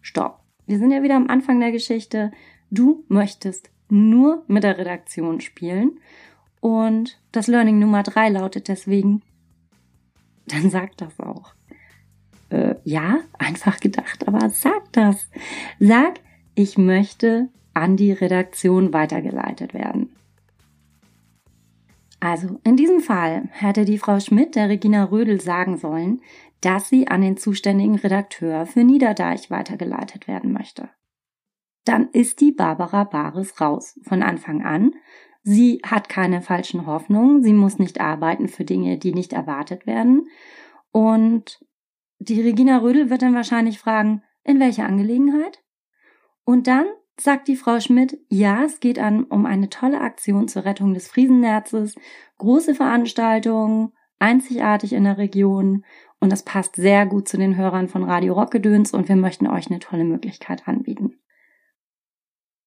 Stopp. 0.01 0.39
Wir 0.67 0.79
sind 0.79 0.93
ja 0.93 1.03
wieder 1.03 1.17
am 1.17 1.27
Anfang 1.27 1.59
der 1.59 1.73
Geschichte. 1.73 2.31
Du 2.71 3.05
möchtest 3.09 3.71
nur 3.89 4.45
mit 4.47 4.63
der 4.63 4.79
Redaktion 4.79 5.41
spielen 5.41 5.99
und 6.61 7.21
das 7.33 7.49
Learning 7.49 7.81
Nummer 7.81 8.05
drei 8.05 8.29
lautet 8.29 8.69
deswegen, 8.69 9.23
dann 10.47 10.71
sag 10.71 10.97
das 10.97 11.19
auch. 11.19 11.55
Ja, 12.85 13.21
einfach 13.39 13.81
gedacht, 13.81 14.27
aber 14.27 14.51
sag 14.51 14.93
das. 14.93 15.29
Sag, 15.79 16.21
ich 16.55 16.79
möchte 16.79 17.49
an 17.75 17.97
die 17.97 18.13
Redaktion 18.13 18.93
weitergeleitet 18.93 19.75
werden. 19.75 20.15
Also, 22.21 22.61
in 22.65 22.77
diesem 22.77 23.01
Fall 23.01 23.49
hätte 23.51 23.85
die 23.85 23.99
Frau 23.99 24.21
Schmidt 24.21 24.55
der 24.55 24.69
Regina 24.69 25.05
Rödel 25.05 25.41
sagen 25.41 25.77
sollen, 25.77 26.21
dass 26.61 26.89
sie 26.89 27.09
an 27.09 27.21
den 27.21 27.37
zuständigen 27.37 27.97
Redakteur 27.97 28.67
für 28.67 28.85
Niederdeich 28.85 29.51
weitergeleitet 29.51 30.29
werden 30.29 30.53
möchte. 30.53 30.89
Dann 31.85 32.09
ist 32.13 32.41
die 32.41 32.53
Barbara 32.53 33.05
Bares 33.05 33.61
raus 33.61 33.99
von 34.05 34.23
Anfang 34.23 34.63
an. 34.63 34.93
Sie 35.43 35.81
hat 35.85 36.09
keine 36.09 36.41
falschen 36.41 36.87
Hoffnungen, 36.87 37.43
sie 37.43 37.53
muss 37.53 37.81
nicht 37.81 38.01
arbeiten 38.01 38.47
für 38.47 38.65
Dinge, 38.65 38.99
die 38.99 39.13
nicht 39.13 39.33
erwartet 39.33 39.87
werden. 39.87 40.29
Und 40.93 41.65
die 42.25 42.41
Regina 42.41 42.79
Rödel 42.79 43.11
wird 43.11 43.23
dann 43.23 43.35
wahrscheinlich 43.35 43.79
fragen, 43.79 44.23
in 44.45 44.61
welcher 44.61 44.87
Angelegenheit? 44.87 45.63
Und 46.45 46.67
dann 46.67 46.87
sagt 47.19 47.49
die 47.49 47.57
Frau 47.57 47.81
Schmidt, 47.81 48.19
ja, 48.29 48.65
es 48.65 48.81
geht 48.81 48.99
an, 48.99 49.25
um 49.25 49.47
eine 49.47 49.69
tolle 49.69 50.01
Aktion 50.01 50.49
zur 50.49 50.65
Rettung 50.65 50.95
des 50.95 51.09
Friesennetzes, 51.09 51.95
große 52.39 52.75
Veranstaltungen, 52.75 53.93
einzigartig 54.19 54.93
in 54.93 55.05
der 55.05 55.19
Region 55.19 55.85
und 56.21 56.31
das 56.31 56.45
passt 56.45 56.77
sehr 56.77 57.07
gut 57.07 57.29
zu 57.29 57.37
den 57.37 57.57
Hörern 57.57 57.89
von 57.89 58.05
Radio 58.05 58.35
Rockgedöns 58.35 58.93
und 58.93 59.09
wir 59.09 59.17
möchten 59.17 59.49
euch 59.49 59.69
eine 59.69 59.81
tolle 59.81 60.05
Möglichkeit 60.05 60.69
anbieten. 60.69 61.19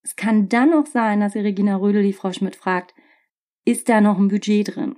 Es 0.03 0.15
kann 0.15 0.49
dann 0.49 0.71
noch 0.71 0.85
sein, 0.85 1.21
dass 1.21 1.33
die 1.33 1.39
Regina 1.39 1.77
Rödel 1.77 2.03
die 2.03 2.13
Frau 2.13 2.31
Schmidt 2.31 2.55
fragt, 2.55 2.93
ist 3.63 3.89
da 3.89 4.01
noch 4.01 4.19
ein 4.19 4.27
Budget 4.27 4.75
drin? 4.75 4.97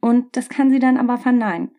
Und 0.00 0.36
das 0.36 0.48
kann 0.48 0.70
sie 0.70 0.80
dann 0.80 0.98
aber 0.98 1.16
verneinen. 1.16 1.70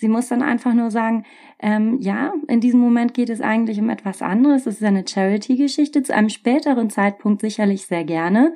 Sie 0.00 0.08
muss 0.08 0.28
dann 0.28 0.42
einfach 0.42 0.72
nur 0.72 0.90
sagen, 0.90 1.26
ähm, 1.58 1.98
ja, 2.00 2.32
in 2.48 2.62
diesem 2.62 2.80
Moment 2.80 3.12
geht 3.12 3.28
es 3.28 3.42
eigentlich 3.42 3.78
um 3.78 3.90
etwas 3.90 4.22
anderes. 4.22 4.66
Es 4.66 4.76
ist 4.76 4.82
eine 4.82 5.06
Charity-Geschichte, 5.06 6.02
zu 6.02 6.14
einem 6.14 6.30
späteren 6.30 6.88
Zeitpunkt 6.88 7.42
sicherlich 7.42 7.84
sehr 7.84 8.04
gerne, 8.04 8.54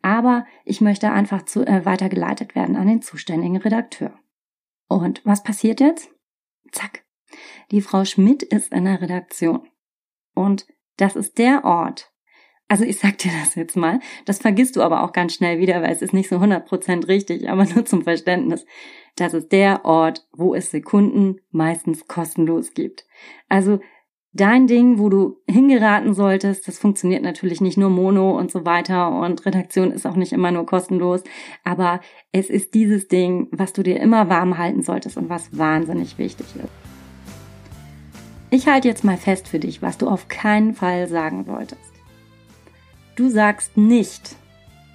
aber 0.00 0.46
ich 0.64 0.80
möchte 0.80 1.12
einfach 1.12 1.42
zu, 1.42 1.66
äh, 1.66 1.84
weitergeleitet 1.84 2.54
werden 2.54 2.76
an 2.76 2.86
den 2.86 3.02
zuständigen 3.02 3.58
Redakteur. 3.58 4.18
Und 4.88 5.20
was 5.26 5.42
passiert 5.42 5.80
jetzt? 5.80 6.10
Zack. 6.72 7.04
Die 7.72 7.82
Frau 7.82 8.06
Schmidt 8.06 8.42
ist 8.42 8.72
in 8.72 8.86
der 8.86 9.02
Redaktion. 9.02 9.68
Und 10.34 10.66
das 10.96 11.14
ist 11.14 11.36
der 11.36 11.64
Ort, 11.64 12.10
also 12.68 12.84
ich 12.84 12.98
sag 12.98 13.18
dir 13.18 13.30
das 13.40 13.54
jetzt 13.54 13.76
mal, 13.76 14.00
das 14.24 14.38
vergisst 14.38 14.76
du 14.76 14.82
aber 14.82 15.02
auch 15.02 15.12
ganz 15.12 15.34
schnell 15.34 15.58
wieder, 15.58 15.82
weil 15.82 15.92
es 15.92 16.02
ist 16.02 16.12
nicht 16.12 16.28
so 16.28 16.36
100% 16.36 17.06
richtig, 17.06 17.48
aber 17.48 17.64
nur 17.64 17.84
zum 17.84 18.02
Verständnis. 18.02 18.66
Das 19.14 19.34
ist 19.34 19.52
der 19.52 19.84
Ort, 19.84 20.26
wo 20.32 20.54
es 20.54 20.70
Sekunden 20.70 21.36
meistens 21.50 22.08
kostenlos 22.08 22.74
gibt. 22.74 23.06
Also 23.48 23.80
dein 24.32 24.66
Ding, 24.66 24.98
wo 24.98 25.08
du 25.08 25.38
hingeraten 25.48 26.12
solltest, 26.12 26.66
das 26.68 26.78
funktioniert 26.78 27.22
natürlich 27.22 27.60
nicht 27.60 27.78
nur 27.78 27.88
Mono 27.88 28.36
und 28.36 28.50
so 28.50 28.66
weiter 28.66 29.20
und 29.20 29.46
Redaktion 29.46 29.92
ist 29.92 30.06
auch 30.06 30.16
nicht 30.16 30.32
immer 30.32 30.50
nur 30.50 30.66
kostenlos, 30.66 31.22
aber 31.64 32.00
es 32.32 32.50
ist 32.50 32.74
dieses 32.74 33.08
Ding, 33.08 33.48
was 33.52 33.72
du 33.72 33.82
dir 33.82 34.00
immer 34.00 34.28
warm 34.28 34.58
halten 34.58 34.82
solltest 34.82 35.16
und 35.16 35.30
was 35.30 35.56
wahnsinnig 35.56 36.18
wichtig 36.18 36.46
ist. 36.56 36.68
Ich 38.50 38.66
halte 38.68 38.88
jetzt 38.88 39.04
mal 39.04 39.16
fest 39.16 39.48
für 39.48 39.58
dich, 39.58 39.82
was 39.82 39.98
du 39.98 40.08
auf 40.08 40.28
keinen 40.28 40.74
Fall 40.74 41.08
sagen 41.08 41.44
solltest. 41.44 41.95
Du 43.16 43.30
sagst 43.30 43.78
nicht, 43.78 44.36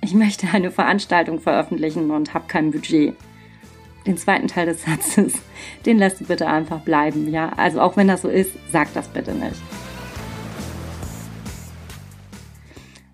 ich 0.02 0.14
möchte 0.14 0.48
eine 0.54 0.70
Veranstaltung 0.70 1.40
veröffentlichen 1.40 2.12
und 2.12 2.36
habe 2.36 2.46
kein 2.48 2.70
Budget. 2.70 3.16
Den 4.06 4.16
zweiten 4.16 4.48
Teil 4.48 4.68
des 4.68 4.84
Satzes, 4.84 5.34
den 5.88 5.98
lässt 5.98 6.22
du 6.22 6.26
bitte 6.26 6.48
einfach 6.48 6.82
bleiben, 6.82 7.32
ja? 7.32 7.50
Also 7.58 7.82
auch 7.82 7.98
wenn 7.98 8.08
das 8.08 8.22
so 8.22 8.30
ist, 8.30 8.52
sag 8.72 8.94
das 8.94 9.08
bitte 9.08 9.34
nicht. 9.34 9.60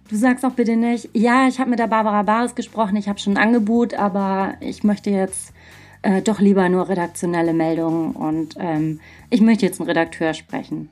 Du 0.09 0.17
sagst 0.17 0.45
auch 0.45 0.51
bitte 0.51 0.75
nicht, 0.75 1.09
ja, 1.13 1.47
ich 1.47 1.59
habe 1.59 1.69
mit 1.69 1.79
der 1.79 1.87
Barbara 1.87 2.23
Bares 2.23 2.55
gesprochen, 2.55 2.97
ich 2.97 3.07
habe 3.07 3.19
schon 3.19 3.33
ein 3.33 3.43
Angebot, 3.43 3.93
aber 3.93 4.55
ich 4.59 4.83
möchte 4.83 5.09
jetzt 5.09 5.53
äh, 6.01 6.21
doch 6.21 6.39
lieber 6.39 6.67
nur 6.67 6.89
redaktionelle 6.89 7.53
Meldungen 7.53 8.11
und 8.11 8.55
ähm, 8.59 8.99
ich 9.29 9.39
möchte 9.39 9.65
jetzt 9.65 9.79
einen 9.79 9.89
Redakteur 9.89 10.33
sprechen. 10.33 10.89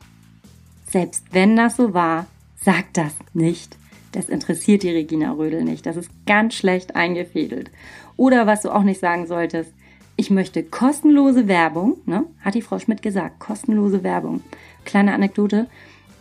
Selbst 0.89 1.25
wenn 1.31 1.57
das 1.57 1.75
so 1.75 1.93
war, 1.93 2.27
sag 2.61 2.93
das 2.93 3.13
nicht. 3.33 3.77
Das 4.15 4.29
interessiert 4.29 4.83
die 4.83 4.91
Regina 4.91 5.33
Rödel 5.33 5.65
nicht. 5.65 5.85
Das 5.85 5.97
ist 5.97 6.09
ganz 6.25 6.53
schlecht 6.53 6.95
eingefädelt. 6.95 7.69
Oder 8.15 8.47
was 8.47 8.61
du 8.61 8.73
auch 8.73 8.83
nicht 8.83 9.01
sagen 9.01 9.27
solltest, 9.27 9.73
ich 10.15 10.29
möchte 10.29 10.63
kostenlose 10.63 11.49
Werbung, 11.49 11.97
ne? 12.05 12.23
hat 12.39 12.55
die 12.55 12.61
Frau 12.61 12.79
Schmidt 12.79 13.01
gesagt, 13.01 13.39
kostenlose 13.39 14.03
Werbung. 14.03 14.41
Kleine 14.85 15.13
Anekdote, 15.13 15.67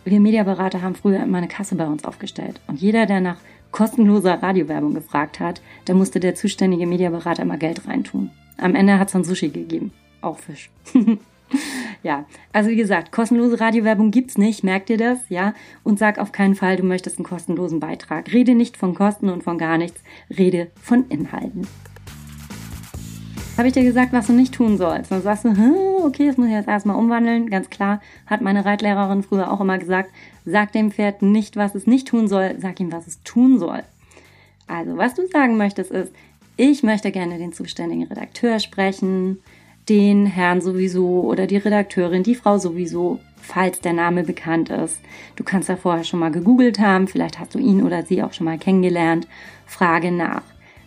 wir 0.03 0.19
Mediaberater 0.19 0.81
haben 0.81 0.95
früher 0.95 1.23
immer 1.23 1.37
eine 1.37 1.47
Kasse 1.47 1.75
bei 1.75 1.87
uns 1.87 2.03
aufgestellt. 2.03 2.59
Und 2.67 2.81
jeder, 2.81 3.05
der 3.05 3.21
nach 3.21 3.37
kostenloser 3.71 4.43
Radiowerbung 4.43 4.93
gefragt 4.93 5.39
hat, 5.39 5.61
da 5.85 5.93
musste 5.93 6.19
der 6.19 6.35
zuständige 6.35 6.87
Mediaberater 6.87 7.43
immer 7.43 7.57
Geld 7.57 7.87
reintun. 7.87 8.29
Am 8.57 8.75
Ende 8.75 8.99
hat 8.99 9.07
es 9.07 9.13
dann 9.13 9.23
Sushi 9.23 9.47
gegeben. 9.47 9.93
Auch 10.19 10.37
Fisch. 10.37 10.69
ja, 12.05 12.25
also 12.53 12.69
wie 12.69 12.75
gesagt, 12.75 13.11
kostenlose 13.11 13.59
Radiowerbung 13.59 14.11
gibt's 14.11 14.37
nicht, 14.37 14.63
merkt 14.63 14.91
ihr 14.91 14.97
das, 14.97 15.17
ja? 15.27 15.55
Und 15.83 15.97
sag 15.97 16.19
auf 16.19 16.31
keinen 16.31 16.53
Fall, 16.53 16.77
du 16.77 16.83
möchtest 16.83 17.17
einen 17.17 17.25
kostenlosen 17.25 17.79
Beitrag. 17.79 18.31
Rede 18.31 18.53
nicht 18.53 18.77
von 18.77 18.93
Kosten 18.93 19.27
und 19.27 19.43
von 19.43 19.57
gar 19.57 19.79
nichts, 19.79 20.01
rede 20.37 20.67
von 20.79 21.07
Inhalten. 21.09 21.67
Habe 23.57 23.69
ich 23.69 23.73
dir 23.73 23.83
gesagt, 23.83 24.13
was 24.13 24.27
du 24.27 24.33
nicht 24.33 24.53
tun 24.53 24.77
sollst? 24.77 25.11
Dann 25.11 25.23
sagst 25.23 25.45
du, 25.45 25.49
okay, 26.05 26.27
das 26.27 26.37
muss 26.37 26.45
ich 26.47 26.53
jetzt 26.53 26.67
erstmal 26.67 26.95
umwandeln. 26.95 27.49
Ganz 27.49 27.71
klar, 27.71 27.99
hat 28.27 28.41
meine 28.41 28.65
Reitlehrerin 28.65 29.23
früher 29.23 29.51
auch 29.51 29.61
immer 29.61 29.79
gesagt, 29.79 30.11
sag 30.45 30.73
dem 30.73 30.91
Pferd 30.91 31.23
nicht, 31.23 31.55
was 31.55 31.73
es 31.73 31.87
nicht 31.87 32.07
tun 32.07 32.27
soll, 32.27 32.55
sag 32.59 32.79
ihm, 32.79 32.91
was 32.91 33.07
es 33.07 33.23
tun 33.23 33.57
soll. 33.57 33.81
Also, 34.67 34.95
was 34.95 35.15
du 35.15 35.25
sagen 35.27 35.57
möchtest 35.57 35.89
ist, 35.89 36.13
ich 36.55 36.83
möchte 36.83 37.11
gerne 37.11 37.39
den 37.39 37.51
zuständigen 37.51 38.03
Redakteur 38.03 38.59
sprechen 38.59 39.39
den 39.89 40.25
Herrn 40.25 40.61
sowieso 40.61 41.21
oder 41.21 41.47
die 41.47 41.57
Redakteurin, 41.57 42.23
die 42.23 42.35
Frau 42.35 42.57
sowieso, 42.57 43.19
falls 43.37 43.79
der 43.79 43.93
Name 43.93 44.23
bekannt 44.23 44.69
ist. 44.69 44.99
Du 45.35 45.43
kannst 45.43 45.69
da 45.69 45.75
vorher 45.75 46.03
schon 46.03 46.19
mal 46.19 46.31
gegoogelt 46.31 46.79
haben, 46.79 47.07
vielleicht 47.07 47.39
hast 47.39 47.53
du 47.53 47.59
ihn 47.59 47.83
oder 47.83 48.03
sie 48.03 48.23
auch 48.23 48.33
schon 48.33 48.45
mal 48.45 48.57
kennengelernt. 48.57 49.27
Frage 49.65 50.11
nach. 50.11 50.41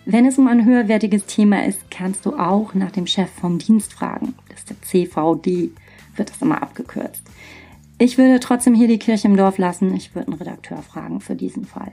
Wenn 0.05 0.27
es 0.27 0.39
um 0.39 0.49
ein 0.49 0.65
höherwertiges 0.65 1.27
Thema 1.27 1.67
ist, 1.67 1.91
kannst 1.91 2.25
du 2.25 2.37
auch 2.37 2.75
nach 2.75 2.91
dem 2.91 3.07
Chef 3.07 3.29
vom 3.31 3.59
Dienst 3.59 3.93
fragen. 3.93 4.35
Das 4.49 4.61
ist 4.61 4.71
der 4.71 4.83
CVD, 4.83 5.71
wird 6.17 6.31
das 6.31 6.43
immer 6.43 6.63
abgekürzt. 6.63 7.23
Ich 7.99 8.17
würde 8.17 8.41
trotzdem 8.41 8.75
hier 8.75 8.89
die 8.89 8.99
Kirche 8.99 9.29
im 9.29 9.37
Dorf 9.37 9.59
lassen. 9.59 9.95
Ich 9.95 10.15
würde 10.15 10.29
einen 10.29 10.39
Redakteur 10.39 10.79
fragen 10.83 11.21
für 11.21 11.35
diesen 11.35 11.65
Fall. 11.65 11.93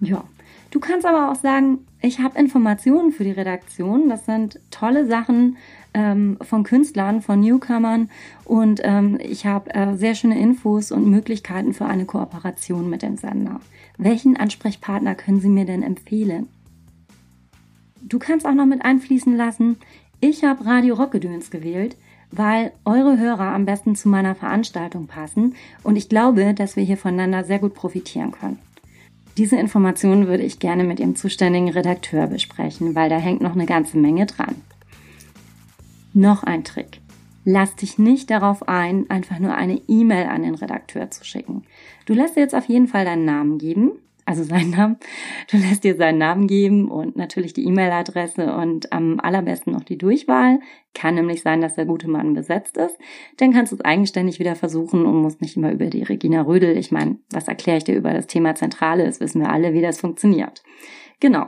Ja, 0.00 0.24
du 0.70 0.80
kannst 0.80 1.06
aber 1.06 1.30
auch 1.30 1.36
sagen, 1.36 1.86
ich 2.00 2.20
habe 2.20 2.38
Informationen 2.38 3.12
für 3.12 3.24
die 3.24 3.32
Redaktion. 3.32 4.08
Das 4.08 4.26
sind 4.26 4.60
tolle 4.70 5.06
Sachen, 5.06 5.56
ähm, 5.94 6.38
von 6.40 6.62
Künstlern, 6.64 7.22
von 7.22 7.40
Newcomern 7.40 8.10
und 8.44 8.80
ähm, 8.84 9.18
ich 9.20 9.46
habe 9.46 9.74
äh, 9.74 9.96
sehr 9.96 10.14
schöne 10.14 10.38
Infos 10.38 10.92
und 10.92 11.08
Möglichkeiten 11.08 11.72
für 11.72 11.86
eine 11.86 12.04
Kooperation 12.04 12.88
mit 12.88 13.02
dem 13.02 13.16
Sender. 13.16 13.60
Welchen 13.96 14.36
Ansprechpartner 14.36 15.14
können 15.14 15.40
Sie 15.40 15.48
mir 15.48 15.64
denn 15.64 15.82
empfehlen? 15.82 16.48
Du 18.02 18.18
kannst 18.18 18.46
auch 18.46 18.54
noch 18.54 18.66
mit 18.66 18.84
einfließen 18.84 19.36
lassen, 19.36 19.76
ich 20.20 20.44
habe 20.44 20.66
Radio 20.66 20.94
Rockgedöns 20.94 21.50
gewählt, 21.50 21.96
weil 22.30 22.72
eure 22.84 23.18
Hörer 23.18 23.54
am 23.54 23.64
besten 23.64 23.96
zu 23.96 24.08
meiner 24.08 24.34
Veranstaltung 24.34 25.06
passen 25.06 25.54
und 25.82 25.96
ich 25.96 26.08
glaube, 26.08 26.54
dass 26.54 26.76
wir 26.76 26.84
hier 26.84 26.96
voneinander 26.96 27.44
sehr 27.44 27.58
gut 27.58 27.74
profitieren 27.74 28.32
können. 28.32 28.58
Diese 29.38 29.54
Informationen 29.54 30.26
würde 30.26 30.42
ich 30.42 30.58
gerne 30.58 30.82
mit 30.82 30.98
dem 30.98 31.14
zuständigen 31.14 31.68
Redakteur 31.68 32.26
besprechen, 32.26 32.96
weil 32.96 33.08
da 33.08 33.18
hängt 33.18 33.40
noch 33.40 33.52
eine 33.52 33.66
ganze 33.66 33.96
Menge 33.96 34.26
dran. 34.26 34.56
Noch 36.12 36.42
ein 36.42 36.64
Trick. 36.64 37.00
Lass 37.44 37.76
dich 37.76 37.98
nicht 37.98 38.30
darauf 38.30 38.66
ein, 38.66 39.08
einfach 39.08 39.38
nur 39.38 39.54
eine 39.54 39.80
E-Mail 39.86 40.26
an 40.26 40.42
den 40.42 40.56
Redakteur 40.56 41.12
zu 41.12 41.24
schicken. 41.24 41.62
Du 42.04 42.14
lässt 42.14 42.34
dir 42.34 42.40
jetzt 42.40 42.54
auf 42.56 42.64
jeden 42.64 42.88
Fall 42.88 43.04
deinen 43.04 43.24
Namen 43.24 43.58
geben, 43.58 43.92
also 44.28 44.44
seinen 44.44 44.70
Namen. 44.70 44.98
Du 45.50 45.56
lässt 45.56 45.84
dir 45.84 45.96
seinen 45.96 46.18
Namen 46.18 46.46
geben 46.46 46.90
und 46.90 47.16
natürlich 47.16 47.54
die 47.54 47.64
E-Mail-Adresse 47.64 48.54
und 48.54 48.92
am 48.92 49.18
allerbesten 49.20 49.72
noch 49.72 49.84
die 49.84 49.96
Durchwahl. 49.96 50.60
Kann 50.92 51.14
nämlich 51.14 51.40
sein, 51.40 51.62
dass 51.62 51.76
der 51.76 51.86
gute 51.86 52.08
Mann 52.08 52.34
besetzt 52.34 52.76
ist. 52.76 52.98
Dann 53.38 53.54
kannst 53.54 53.72
du 53.72 53.76
es 53.76 53.84
eigenständig 53.84 54.38
wieder 54.38 54.54
versuchen 54.54 55.06
und 55.06 55.22
musst 55.22 55.40
nicht 55.40 55.56
immer 55.56 55.72
über 55.72 55.86
die 55.86 56.02
Regina 56.02 56.42
Rödel. 56.42 56.76
Ich 56.76 56.92
meine, 56.92 57.18
was 57.30 57.48
erkläre 57.48 57.78
ich 57.78 57.84
dir 57.84 57.96
über 57.96 58.12
das 58.12 58.26
Thema 58.26 58.54
Zentrale? 58.54 59.06
Das 59.06 59.18
wissen 59.18 59.40
wir 59.40 59.50
alle, 59.50 59.72
wie 59.72 59.82
das 59.82 59.98
funktioniert. 59.98 60.62
Genau. 61.20 61.46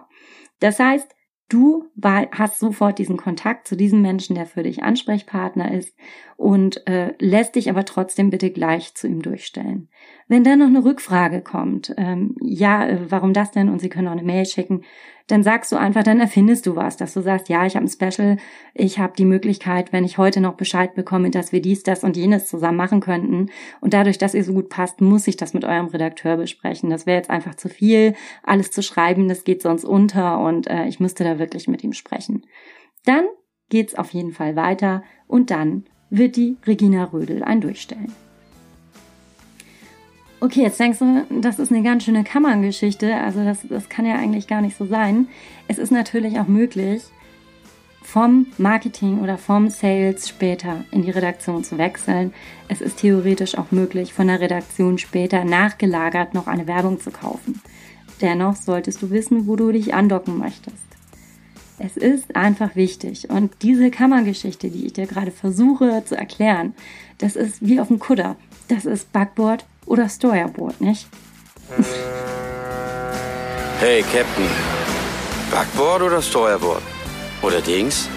Das 0.58 0.80
heißt, 0.80 1.14
Du 1.50 1.90
hast 2.00 2.60
sofort 2.60 3.00
diesen 3.00 3.16
Kontakt 3.16 3.66
zu 3.66 3.76
diesem 3.76 4.02
Menschen, 4.02 4.36
der 4.36 4.46
für 4.46 4.62
dich 4.62 4.84
Ansprechpartner 4.84 5.74
ist 5.74 5.96
und 6.36 6.86
äh, 6.86 7.14
lässt 7.18 7.56
dich 7.56 7.68
aber 7.68 7.84
trotzdem 7.84 8.30
bitte 8.30 8.52
gleich 8.52 8.94
zu 8.94 9.08
ihm 9.08 9.20
durchstellen. 9.20 9.88
Wenn 10.30 10.44
dann 10.44 10.60
noch 10.60 10.68
eine 10.68 10.84
Rückfrage 10.84 11.40
kommt, 11.40 11.92
ähm, 11.96 12.36
ja, 12.40 12.86
äh, 12.86 12.98
warum 13.08 13.32
das 13.32 13.50
denn? 13.50 13.68
Und 13.68 13.80
Sie 13.80 13.88
können 13.88 14.06
auch 14.06 14.12
eine 14.12 14.22
Mail 14.22 14.46
schicken, 14.46 14.82
dann 15.26 15.42
sagst 15.42 15.72
du 15.72 15.76
einfach, 15.76 16.04
dann 16.04 16.20
erfindest 16.20 16.66
du 16.66 16.76
was, 16.76 16.96
dass 16.96 17.14
du 17.14 17.20
sagst, 17.20 17.48
ja, 17.48 17.66
ich 17.66 17.74
habe 17.74 17.84
ein 17.84 17.88
Special, 17.88 18.36
ich 18.72 19.00
habe 19.00 19.12
die 19.18 19.24
Möglichkeit, 19.24 19.92
wenn 19.92 20.04
ich 20.04 20.18
heute 20.18 20.40
noch 20.40 20.54
Bescheid 20.54 20.94
bekomme, 20.94 21.30
dass 21.30 21.50
wir 21.50 21.60
dies, 21.60 21.82
das 21.82 22.04
und 22.04 22.16
jenes 22.16 22.46
zusammen 22.46 22.76
machen 22.76 23.00
könnten. 23.00 23.50
Und 23.80 23.92
dadurch, 23.92 24.18
dass 24.18 24.34
ihr 24.34 24.44
so 24.44 24.52
gut 24.52 24.68
passt, 24.68 25.00
muss 25.00 25.26
ich 25.26 25.36
das 25.36 25.52
mit 25.52 25.64
eurem 25.64 25.86
Redakteur 25.86 26.36
besprechen. 26.36 26.90
Das 26.90 27.06
wäre 27.06 27.16
jetzt 27.16 27.30
einfach 27.30 27.56
zu 27.56 27.68
viel, 27.68 28.14
alles 28.44 28.70
zu 28.70 28.84
schreiben, 28.84 29.26
das 29.26 29.42
geht 29.42 29.62
sonst 29.62 29.84
unter 29.84 30.38
und 30.38 30.70
äh, 30.70 30.86
ich 30.86 31.00
müsste 31.00 31.24
da 31.24 31.40
wirklich 31.40 31.66
mit 31.66 31.82
ihm 31.82 31.92
sprechen. 31.92 32.46
Dann 33.04 33.24
geht's 33.68 33.96
auf 33.96 34.12
jeden 34.12 34.30
Fall 34.30 34.54
weiter 34.54 35.02
und 35.26 35.50
dann 35.50 35.86
wird 36.08 36.36
die 36.36 36.56
Regina 36.68 37.02
Rödel 37.02 37.42
ein 37.42 37.60
Durchstellen. 37.60 38.29
Okay, 40.42 40.62
jetzt 40.62 40.80
denkst 40.80 41.00
du, 41.00 41.26
das 41.40 41.58
ist 41.58 41.70
eine 41.70 41.82
ganz 41.82 42.04
schöne 42.04 42.24
Kammerngeschichte. 42.24 43.14
Also 43.14 43.44
das, 43.44 43.58
das 43.68 43.90
kann 43.90 44.06
ja 44.06 44.14
eigentlich 44.14 44.46
gar 44.46 44.62
nicht 44.62 44.76
so 44.76 44.86
sein. 44.86 45.28
Es 45.68 45.78
ist 45.78 45.92
natürlich 45.92 46.40
auch 46.40 46.48
möglich, 46.48 47.02
vom 48.02 48.46
Marketing 48.56 49.20
oder 49.20 49.36
vom 49.36 49.68
Sales 49.68 50.28
später 50.28 50.84
in 50.90 51.02
die 51.02 51.10
Redaktion 51.10 51.62
zu 51.62 51.76
wechseln. 51.76 52.32
Es 52.68 52.80
ist 52.80 53.00
theoretisch 53.00 53.56
auch 53.58 53.70
möglich, 53.70 54.14
von 54.14 54.28
der 54.28 54.40
Redaktion 54.40 54.96
später 54.96 55.44
nachgelagert 55.44 56.32
noch 56.32 56.46
eine 56.46 56.66
Werbung 56.66 56.98
zu 56.98 57.10
kaufen. 57.10 57.60
Dennoch 58.22 58.56
solltest 58.56 59.02
du 59.02 59.10
wissen, 59.10 59.46
wo 59.46 59.56
du 59.56 59.70
dich 59.72 59.92
andocken 59.92 60.38
möchtest. 60.38 60.76
Es 61.78 61.96
ist 61.96 62.34
einfach 62.34 62.76
wichtig. 62.76 63.30
Und 63.30 63.52
diese 63.62 63.90
Kammergeschichte, 63.90 64.70
die 64.70 64.86
ich 64.86 64.94
dir 64.94 65.06
gerade 65.06 65.30
versuche 65.30 66.02
zu 66.04 66.16
erklären, 66.16 66.74
das 67.18 67.36
ist 67.36 67.66
wie 67.66 67.78
auf 67.78 67.88
dem 67.88 67.98
Kutter. 67.98 68.36
Das 68.70 68.84
ist 68.84 69.12
Backboard 69.12 69.64
oder 69.84 70.08
Steuerbord, 70.08 70.80
nicht? 70.80 71.08
Hey, 73.80 74.02
Captain. 74.02 74.46
Backboard 75.50 76.02
oder 76.02 76.22
Steuerbord? 76.22 76.80
Oder 77.42 77.60
Dings? 77.62 78.08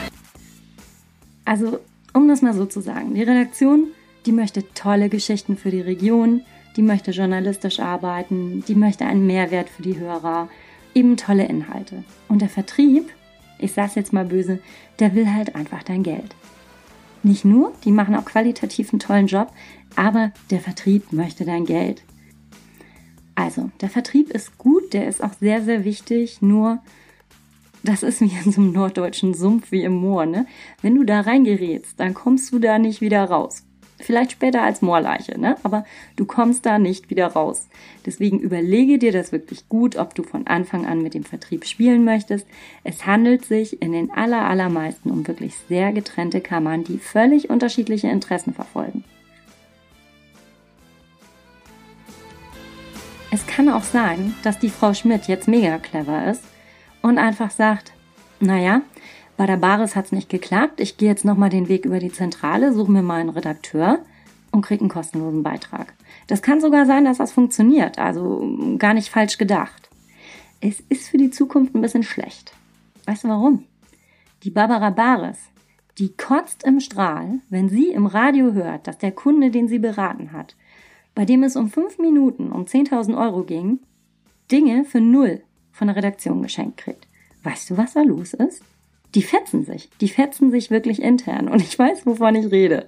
Also, 1.44 1.80
um 2.14 2.28
das 2.28 2.44
mal 2.44 2.54
so 2.54 2.68
zu 2.68 2.82
sagen, 2.82 3.16
die 3.16 3.24
Redaktion, 3.24 3.88
die 4.28 4.32
möchte 4.32 4.64
tolle 4.76 5.10
Geschichten 5.10 5.58
für 5.58 5.72
die 5.72 5.82
Region, 5.82 6.44
die 6.76 6.84
möchte 6.84 7.10
journalistisch 7.10 7.80
arbeiten, 7.80 8.64
die 8.68 8.76
möchte 8.76 9.08
einen 9.08 9.26
Mehrwert 9.26 9.70
für 9.70 9.82
die 9.82 9.98
Hörer, 9.98 10.50
eben 10.94 11.18
tolle 11.18 11.46
Inhalte. 11.46 12.04
Und 12.28 12.44
der 12.44 12.50
Vertrieb, 12.50 13.10
ich 13.58 13.74
sag's 13.74 13.96
jetzt 13.96 14.14
mal 14.14 14.26
böse, 14.26 14.60
der 15.00 15.16
will 15.16 15.34
halt 15.34 15.56
einfach 15.56 15.82
dein 15.82 16.04
Geld. 16.04 16.36
Nicht 17.24 17.46
nur, 17.46 17.74
die 17.86 17.92
machen 17.92 18.16
auch 18.16 18.26
qualitativ 18.26 18.92
einen 18.92 19.00
tollen 19.00 19.28
Job, 19.28 19.52
aber 19.96 20.32
der 20.50 20.60
Vertrieb 20.60 21.14
möchte 21.14 21.46
dein 21.46 21.66
Geld. 21.66 22.04
Also, 23.36 23.72
der 23.82 23.90
Vertrieb 23.90 24.30
ist 24.30 24.58
gut, 24.58 24.94
der 24.94 25.08
ist 25.08 25.24
auch 25.24 25.34
sehr, 25.40 25.64
sehr 25.64 25.86
wichtig, 25.86 26.42
nur 26.42 26.80
das 27.84 28.04
ist 28.04 28.22
wie 28.22 28.32
in 28.46 28.52
so 28.52 28.62
einem 28.62 28.74
norddeutschen 28.74 29.34
Sumpf 29.34 29.72
wie 29.72 29.84
im 29.84 29.94
Moor, 29.94 30.26
ne? 30.26 30.46
Wenn 30.82 30.96
du 30.96 31.04
da 31.04 31.22
reingerätst, 31.22 32.00
dann 32.00 32.14
kommst 32.14 32.52
du 32.54 32.60
da 32.60 32.78
nicht 32.78 33.02
wieder 33.02 33.24
raus. 33.24 33.64
Vielleicht 34.04 34.34
später 34.34 34.62
als 34.62 34.82
Moorleiche, 34.82 35.40
ne? 35.40 35.56
Aber 35.64 35.86
du 36.18 36.26
kommst 36.26 36.66
da 36.66 36.78
nicht 36.78 37.10
wieder 37.10 37.28
raus. 37.28 37.68
Deswegen 38.06 38.40
überlege 38.40 39.00
dir 39.00 39.14
das 39.14 39.32
wirklich 39.32 39.70
gut, 39.70 39.96
ob 39.96 40.14
du 40.14 40.24
von 40.24 40.46
Anfang 40.46 40.86
an 40.86 41.02
mit 41.02 41.14
dem 41.14 41.24
Vertrieb 41.24 41.66
spielen 41.66 42.04
möchtest. 42.04 42.46
Es 42.84 43.06
handelt 43.06 43.46
sich 43.46 43.82
in 43.82 43.94
den 43.94 44.12
aller, 44.12 44.42
allermeisten 44.46 45.10
um 45.10 45.26
wirklich 45.26 45.56
sehr 45.70 45.94
getrennte 45.94 46.42
Kammern, 46.42 46.84
die 46.84 46.98
völlig 46.98 47.50
unterschiedliche 47.50 48.10
Interessen 48.10 48.54
verfolgen. 48.54 49.06
Es 53.32 53.48
kann 53.48 53.70
auch 53.70 53.84
sein, 53.84 54.36
dass 54.44 54.60
die 54.60 54.70
Frau 54.70 54.94
Schmidt 54.94 55.28
jetzt 55.28 55.48
mega 55.48 55.78
clever 55.78 56.30
ist 56.30 56.44
und 57.02 57.18
einfach 57.18 57.52
sagt, 57.52 57.94
naja, 58.42 58.82
bei 59.44 59.48
der 59.48 59.58
Baris 59.58 59.98
hat's 59.98 60.14
nicht 60.14 60.30
geklappt, 60.30 60.80
ich 60.80 60.96
gehe 60.96 61.10
jetzt 61.10 61.26
nochmal 61.26 61.50
den 61.50 61.68
Weg 61.68 61.84
über 61.84 62.00
die 62.00 62.14
Zentrale, 62.14 62.72
suche 62.72 62.90
mir 62.90 63.02
mal 63.02 63.20
einen 63.20 63.28
Redakteur 63.28 64.00
und 64.52 64.62
kriege 64.62 64.80
einen 64.80 64.90
kostenlosen 64.90 65.44
Beitrag. 65.44 65.94
Das 66.28 66.42
kann 66.42 66.62
sogar 66.62 66.86
sein, 66.86 67.04
dass 67.04 67.18
das 67.18 67.34
funktioniert, 67.34 68.00
also 68.00 68.56
gar 68.78 68.94
nicht 68.94 69.10
falsch 69.10 69.38
gedacht. 69.38 69.90
Es 70.62 70.80
ist 70.88 71.10
für 71.10 71.18
die 71.18 71.30
Zukunft 71.30 71.76
ein 71.76 71.82
bisschen 71.82 72.04
schlecht. 72.04 72.54
Weißt 73.06 73.26
du 73.26 73.28
warum? 73.28 73.66
Die 74.44 74.50
Barbara 74.50 74.92
Baris, 74.92 75.40
die 75.98 76.16
kotzt 76.16 76.64
im 76.64 76.80
Strahl, 76.80 77.42
wenn 77.50 77.68
sie 77.68 77.90
im 77.90 78.06
Radio 78.06 78.54
hört, 78.54 78.88
dass 78.88 78.98
der 78.98 79.12
Kunde, 79.12 79.52
den 79.52 79.68
sie 79.68 79.80
beraten 79.80 80.32
hat, 80.32 80.56
bei 81.16 81.26
dem 81.26 81.44
es 81.44 81.58
um 81.58 81.70
fünf 81.70 82.00
Minuten 82.00 82.50
um 82.50 82.64
10.000 82.64 83.18
Euro 83.18 83.44
ging, 83.44 83.80
Dinge 84.50 84.86
für 84.86 85.02
null 85.02 85.44
von 85.74 85.88
der 85.88 85.98
Redaktion 85.98 86.42
geschenkt 86.42 86.78
kriegt. 86.78 87.10
Weißt 87.44 87.70
du, 87.70 87.76
was 87.76 87.92
da 87.92 88.04
los 88.04 88.34
ist? 88.34 88.64
Die 89.16 89.22
fetzen 89.22 89.66
sich. 89.66 89.90
Die 90.02 90.10
fetzen 90.10 90.52
sich 90.52 90.72
wirklich 90.72 91.02
intern. 91.02 91.48
Und 91.48 91.62
ich 91.62 91.78
weiß, 91.78 92.06
wovon 92.06 92.36
ich 92.36 92.52
rede. 92.52 92.88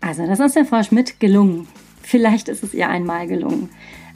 Also, 0.00 0.26
das 0.26 0.40
ist 0.40 0.56
der 0.56 0.64
Frau 0.64 0.82
Schmidt 0.82 1.20
gelungen. 1.20 1.66
Vielleicht 2.02 2.48
ist 2.48 2.62
es 2.62 2.72
ihr 2.72 2.88
einmal 2.88 3.26
gelungen. 3.26 3.68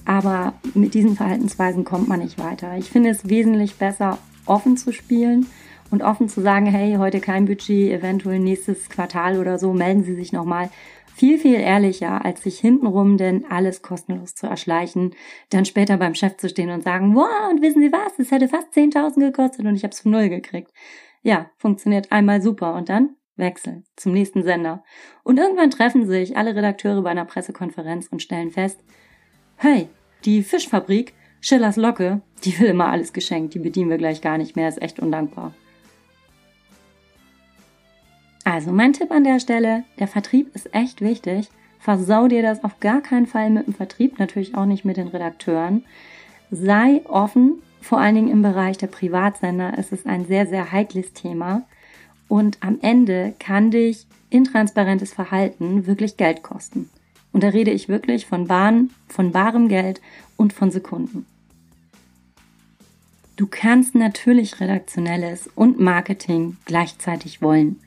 Aber 0.04 0.54
mit 0.74 0.94
diesen 0.94 1.16
Verhaltensweisen 1.16 1.84
kommt 1.84 2.08
man 2.08 2.20
nicht 2.20 2.38
weiter. 2.38 2.76
Ich 2.76 2.90
finde 2.90 3.10
es 3.10 3.28
wesentlich 3.28 3.74
besser, 3.76 4.18
offen 4.46 4.76
zu 4.76 4.92
spielen 4.92 5.46
und 5.90 6.02
offen 6.02 6.28
zu 6.28 6.40
sagen, 6.40 6.66
hey, 6.66 6.96
heute 6.96 7.20
kein 7.20 7.44
Budget, 7.44 7.92
eventuell 7.92 8.38
nächstes 8.38 8.88
Quartal 8.88 9.38
oder 9.38 9.58
so, 9.58 9.72
melden 9.72 10.04
Sie 10.04 10.14
sich 10.14 10.32
nochmal 10.32 10.70
viel, 11.14 11.38
viel 11.38 11.54
ehrlicher, 11.60 12.24
als 12.24 12.42
sich 12.42 12.58
hintenrum 12.58 13.16
denn 13.16 13.44
alles 13.48 13.82
kostenlos 13.82 14.34
zu 14.34 14.46
erschleichen, 14.46 15.14
dann 15.50 15.64
später 15.64 15.96
beim 15.96 16.14
Chef 16.14 16.36
zu 16.36 16.48
stehen 16.48 16.70
und 16.70 16.82
sagen, 16.82 17.14
wow, 17.14 17.50
und 17.50 17.62
wissen 17.62 17.82
Sie 17.82 17.92
was, 17.92 18.18
es 18.18 18.30
hätte 18.30 18.48
fast 18.48 18.72
10.000 18.72 19.20
gekostet 19.20 19.66
und 19.66 19.76
ich 19.76 19.84
habe 19.84 19.92
es 19.92 20.00
von 20.00 20.12
null 20.12 20.28
gekriegt. 20.28 20.72
Ja, 21.22 21.50
funktioniert 21.56 22.10
einmal 22.10 22.42
super 22.42 22.74
und 22.74 22.88
dann 22.88 23.16
wechseln 23.36 23.84
zum 23.96 24.12
nächsten 24.12 24.42
Sender. 24.42 24.84
Und 25.22 25.38
irgendwann 25.38 25.70
treffen 25.70 26.06
sich 26.06 26.36
alle 26.36 26.54
Redakteure 26.54 27.02
bei 27.02 27.10
einer 27.10 27.24
Pressekonferenz 27.24 28.08
und 28.08 28.22
stellen 28.22 28.50
fest, 28.50 28.82
hey, 29.56 29.88
die 30.24 30.42
Fischfabrik, 30.42 31.14
Schillers 31.40 31.76
Locke, 31.76 32.22
die 32.44 32.58
will 32.58 32.68
immer 32.68 32.86
alles 32.86 33.12
geschenkt, 33.12 33.54
die 33.54 33.58
bedienen 33.58 33.90
wir 33.90 33.98
gleich 33.98 34.20
gar 34.20 34.38
nicht 34.38 34.56
mehr, 34.56 34.68
ist 34.68 34.82
echt 34.82 35.00
undankbar. 35.00 35.54
Also 38.44 38.72
mein 38.72 38.92
Tipp 38.92 39.10
an 39.10 39.24
der 39.24 39.40
Stelle, 39.40 39.84
der 39.98 40.08
Vertrieb 40.08 40.54
ist 40.54 40.74
echt 40.74 41.00
wichtig. 41.00 41.48
Versau 41.78 42.28
dir 42.28 42.42
das 42.42 42.64
auf 42.64 42.80
gar 42.80 43.00
keinen 43.00 43.26
Fall 43.26 43.50
mit 43.50 43.66
dem 43.66 43.74
Vertrieb, 43.74 44.18
natürlich 44.18 44.54
auch 44.54 44.66
nicht 44.66 44.84
mit 44.84 44.96
den 44.96 45.08
Redakteuren. 45.08 45.84
Sei 46.50 47.02
offen, 47.06 47.62
vor 47.80 47.98
allen 47.98 48.14
Dingen 48.14 48.30
im 48.30 48.42
Bereich 48.42 48.78
der 48.78 48.86
Privatsender 48.86 49.76
ist 49.78 49.92
es 49.92 50.06
ein 50.06 50.26
sehr, 50.26 50.46
sehr 50.46 50.70
heikles 50.70 51.12
Thema. 51.12 51.62
Und 52.28 52.58
am 52.60 52.78
Ende 52.82 53.34
kann 53.38 53.70
dich 53.70 54.06
intransparentes 54.30 55.12
Verhalten 55.12 55.86
wirklich 55.86 56.16
Geld 56.16 56.42
kosten. 56.42 56.88
Und 57.32 57.42
da 57.42 57.48
rede 57.48 57.70
ich 57.70 57.88
wirklich 57.88 58.26
von 58.26 58.46
Bahn, 58.46 58.90
von 59.08 59.32
barem 59.32 59.68
Geld 59.68 60.00
und 60.36 60.52
von 60.52 60.70
Sekunden. 60.70 61.26
Du 63.36 63.46
kannst 63.46 63.94
natürlich 63.94 64.60
redaktionelles 64.60 65.48
und 65.54 65.80
Marketing 65.80 66.56
gleichzeitig 66.64 67.42
wollen. 67.42 67.80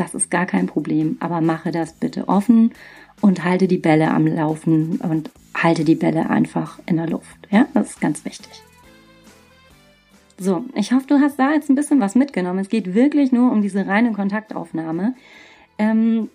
Das 0.00 0.14
ist 0.14 0.30
gar 0.30 0.46
kein 0.46 0.66
Problem, 0.66 1.18
aber 1.20 1.42
mache 1.42 1.72
das 1.72 1.92
bitte 1.92 2.26
offen 2.26 2.72
und 3.20 3.44
halte 3.44 3.68
die 3.68 3.76
Bälle 3.76 4.10
am 4.10 4.26
Laufen 4.26 4.98
und 5.02 5.30
halte 5.52 5.84
die 5.84 5.94
Bälle 5.94 6.30
einfach 6.30 6.78
in 6.86 6.96
der 6.96 7.06
Luft. 7.06 7.36
Ja, 7.50 7.66
das 7.74 7.90
ist 7.90 8.00
ganz 8.00 8.24
wichtig. 8.24 8.62
So, 10.38 10.64
ich 10.74 10.92
hoffe, 10.92 11.06
du 11.06 11.20
hast 11.20 11.38
da 11.38 11.52
jetzt 11.52 11.68
ein 11.68 11.74
bisschen 11.74 12.00
was 12.00 12.14
mitgenommen. 12.14 12.60
Es 12.60 12.70
geht 12.70 12.94
wirklich 12.94 13.30
nur 13.30 13.52
um 13.52 13.60
diese 13.60 13.86
reine 13.86 14.12
Kontaktaufnahme. 14.12 15.12
Ähm, 15.76 16.30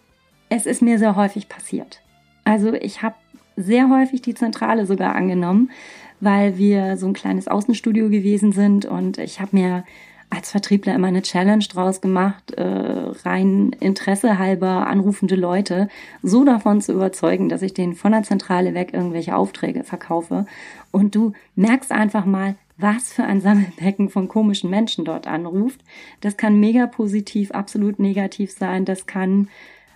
es 0.49 0.67
ist 0.67 0.84
mir 0.84 0.99
sehr 0.99 1.15
häufig 1.15 1.49
passiert. 1.49 2.01
Also 2.43 2.71
ich 2.71 3.01
habe 3.01 3.15
sehr 3.56 3.89
häufig 3.89 4.21
die 4.21 4.36
Zentrale 4.36 4.86
sogar 4.86 5.15
angenommen, 5.15 5.71
weil 6.19 6.60
wir 6.60 6.97
so 6.97 7.08
ein 7.08 7.13
kleines 7.13 7.47
Außenstudio 7.47 8.12
gewesen 8.12 8.51
sind 8.51 8.86
und 8.86 9.17
ich 9.17 9.41
habe 9.41 9.58
mir 9.58 9.86
als 10.30 10.52
Vertriebler 10.52 10.96
immer 10.96 11.08
eine 11.08 11.22
Challenge 11.22 11.64
draus 11.64 12.02
gemacht, 12.02 12.52
äh, 12.52 12.64
rein 12.64 13.76
Interesse 13.80 14.38
halber 14.38 14.88
anrufende 14.88 15.36
Leute 15.36 15.88
so 16.22 16.44
davon 16.44 16.82
zu 16.82 16.94
überzeugen, 16.94 17.50
dass 17.50 17.62
ich 17.62 17.74
denen 17.74 17.94
von 17.94 18.12
der 18.12 18.24
Zentrale 18.24 18.74
weg 18.74 18.94
irgendwelche 18.94 19.36
Aufträge 19.36 19.84
verkaufe. 19.84 20.46
Und 20.92 21.16
du 21.16 21.34
merkst 21.56 21.92
einfach 21.92 22.26
mal, 22.26 22.56
was 22.78 23.14
für 23.14 23.24
ein 23.24 23.42
Sammelbecken 23.42 24.10
von 24.10 24.28
komischen 24.28 24.70
Menschen 24.70 25.06
dort 25.06 25.28
anruft. 25.28 25.82
Das 26.22 26.38
kann 26.38 26.60
mega 26.60 26.88
positiv, 26.88 27.52
absolut 27.52 28.00
negativ 28.00 28.52
sein. 28.52 28.84
Das 28.84 29.06
kann 29.06 29.48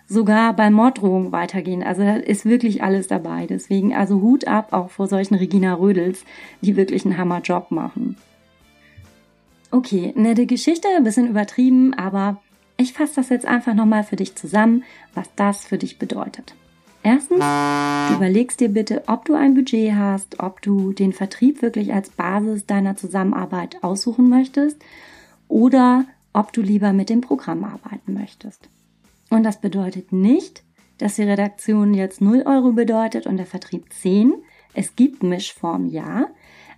sogar 0.08 0.56
bei 0.56 0.70
Morddrohungen 0.70 1.32
weitergehen. 1.32 1.84
Also 1.84 2.04
da 2.04 2.16
ist 2.16 2.46
wirklich 2.46 2.82
alles 2.82 3.08
dabei. 3.08 3.46
Deswegen 3.48 3.94
also 3.94 4.22
Hut 4.22 4.48
ab 4.48 4.72
auch 4.72 4.90
vor 4.90 5.08
solchen 5.08 5.36
Regina 5.36 5.74
Rödels, 5.74 6.24
die 6.62 6.76
wirklich 6.76 7.06
einen 7.06 7.18
Hammerjob 7.18 7.72
machen. 7.72 8.16
Okay, 9.72 10.14
nette 10.16 10.48
Geschichte, 10.48 10.88
ein 10.96 11.04
bisschen 11.04 11.28
übertrieben, 11.28 11.94
aber 11.94 12.42
ich 12.78 12.94
fasse 12.94 13.16
das 13.18 13.30
jetzt 13.30 13.46
einfach 13.46 13.76
nochmal 13.76 14.04
für 14.04 14.16
dich 14.16 14.36
zusammen, 14.36 14.84
was 15.14 15.30
das 15.36 15.66
für 15.66 15.78
dich 15.78 16.00
bedeutet. 16.00 16.56
Erstens, 17.04 17.40
du 17.40 18.16
überlegst 18.16 18.60
dir 18.60 18.70
bitte, 18.70 19.04
ob 19.08 19.26
du 19.26 19.34
ein 19.34 19.54
Budget 19.54 19.94
hast, 19.94 20.40
ob 20.40 20.62
du 20.62 20.92
den 20.92 21.14
Vertrieb 21.14 21.62
wirklich 21.62 21.94
als 21.94 22.10
Basis 22.10 22.66
deiner 22.66 22.98
Zusammenarbeit 22.98 23.84
aussuchen 23.84 24.28
möchtest 24.28 24.78
oder 25.48 26.06
ob 26.34 26.52
du 26.52 26.62
lieber 26.62 26.92
mit 26.92 27.10
dem 27.10 27.22
Programm 27.22 27.64
arbeiten 27.64 28.14
möchtest. 28.14 28.70
Und 29.30 29.44
das 29.44 29.62
bedeutet 29.62 30.12
nicht, 30.12 30.64
dass 30.98 31.16
die 31.16 31.24
Redaktion 31.24 31.94
jetzt 31.94 32.22
0 32.22 32.44
Euro 32.46 32.74
bedeutet 32.74 33.28
und 33.28 33.38
der 33.38 33.46
Vertrieb 33.46 33.94
10. 33.94 34.34
Es 34.74 34.96
gibt 34.96 35.24
Mischform, 35.24 35.88
ja, 35.88 36.28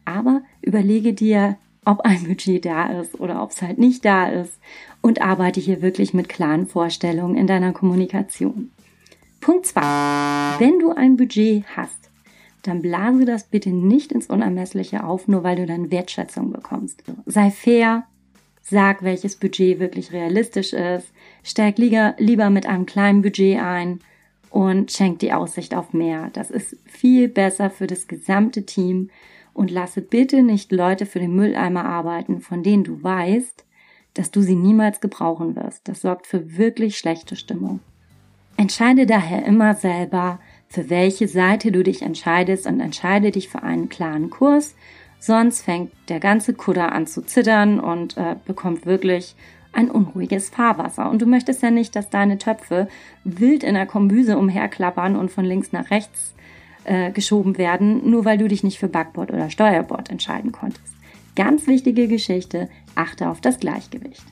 aber 0.05 0.41
überlege 0.61 1.13
dir, 1.13 1.57
ob 1.85 2.01
ein 2.01 2.23
Budget 2.23 2.65
da 2.65 2.99
ist 2.99 3.19
oder 3.19 3.41
ob 3.41 3.51
es 3.51 3.61
halt 3.61 3.77
nicht 3.79 4.05
da 4.05 4.29
ist 4.29 4.59
und 5.01 5.21
arbeite 5.21 5.59
hier 5.59 5.81
wirklich 5.81 6.13
mit 6.13 6.29
klaren 6.29 6.67
Vorstellungen 6.67 7.35
in 7.35 7.47
deiner 7.47 7.73
Kommunikation. 7.73 8.71
Punkt 9.39 9.65
zwei: 9.65 9.81
Wenn 10.59 10.79
du 10.79 10.91
ein 10.91 11.17
Budget 11.17 11.65
hast, 11.75 12.09
dann 12.61 12.81
blase 12.81 13.25
das 13.25 13.45
bitte 13.45 13.71
nicht 13.71 14.11
ins 14.11 14.27
Unermessliche 14.27 15.03
auf, 15.03 15.27
nur 15.27 15.43
weil 15.43 15.55
du 15.55 15.65
dann 15.65 15.89
Wertschätzung 15.89 16.51
bekommst. 16.51 17.03
Sei 17.25 17.49
fair, 17.49 18.03
sag, 18.61 19.03
welches 19.03 19.35
Budget 19.35 19.79
wirklich 19.79 20.11
realistisch 20.11 20.73
ist, 20.73 21.07
steig 21.43 21.79
lieber, 21.79 22.13
lieber 22.19 22.51
mit 22.51 22.67
einem 22.67 22.85
kleinen 22.85 23.23
Budget 23.23 23.59
ein 23.59 23.99
und 24.51 24.91
schenk 24.91 25.19
die 25.19 25.33
Aussicht 25.33 25.73
auf 25.73 25.93
mehr. 25.93 26.29
Das 26.33 26.51
ist 26.51 26.77
viel 26.85 27.27
besser 27.27 27.71
für 27.71 27.87
das 27.87 28.07
gesamte 28.07 28.65
Team 28.65 29.09
und 29.53 29.71
lasse 29.71 30.01
bitte 30.01 30.41
nicht 30.43 30.71
Leute 30.71 31.05
für 31.05 31.19
den 31.19 31.35
Mülleimer 31.35 31.85
arbeiten, 31.85 32.41
von 32.41 32.63
denen 32.63 32.83
du 32.83 33.01
weißt, 33.03 33.65
dass 34.13 34.31
du 34.31 34.41
sie 34.41 34.55
niemals 34.55 35.01
gebrauchen 35.01 35.55
wirst. 35.55 35.87
Das 35.87 36.01
sorgt 36.01 36.27
für 36.27 36.57
wirklich 36.57 36.97
schlechte 36.97 37.35
Stimmung. 37.35 37.79
Entscheide 38.57 39.05
daher 39.05 39.45
immer 39.45 39.73
selber, 39.73 40.39
für 40.67 40.89
welche 40.89 41.27
Seite 41.27 41.71
du 41.71 41.83
dich 41.83 42.01
entscheidest 42.01 42.67
und 42.67 42.79
entscheide 42.79 43.31
dich 43.31 43.49
für 43.49 43.63
einen 43.63 43.89
klaren 43.89 44.29
Kurs. 44.29 44.75
Sonst 45.19 45.63
fängt 45.63 45.91
der 46.09 46.19
ganze 46.19 46.53
Kutter 46.53 46.91
an 46.91 47.07
zu 47.07 47.21
zittern 47.21 47.79
und 47.79 48.17
äh, 48.17 48.35
bekommt 48.45 48.85
wirklich 48.85 49.35
ein 49.73 49.89
unruhiges 49.89 50.49
Fahrwasser. 50.49 51.09
Und 51.09 51.21
du 51.21 51.25
möchtest 51.25 51.61
ja 51.61 51.71
nicht, 51.71 51.95
dass 51.95 52.09
deine 52.09 52.37
Töpfe 52.37 52.87
wild 53.23 53.63
in 53.63 53.75
der 53.75 53.85
Kombüse 53.85 54.37
umherklappern 54.37 55.15
und 55.15 55.31
von 55.31 55.45
links 55.45 55.71
nach 55.71 55.91
rechts 55.91 56.33
äh, 56.85 57.11
geschoben 57.11 57.57
werden, 57.57 58.09
nur 58.09 58.25
weil 58.25 58.37
du 58.37 58.47
dich 58.47 58.63
nicht 58.63 58.79
für 58.79 58.87
Backbord 58.87 59.31
oder 59.31 59.49
Steuerbord 59.49 60.09
entscheiden 60.09 60.51
konntest. 60.51 60.93
Ganz 61.35 61.67
wichtige 61.67 62.07
Geschichte, 62.07 62.69
achte 62.95 63.29
auf 63.29 63.41
das 63.41 63.59
Gleichgewicht. 63.59 64.23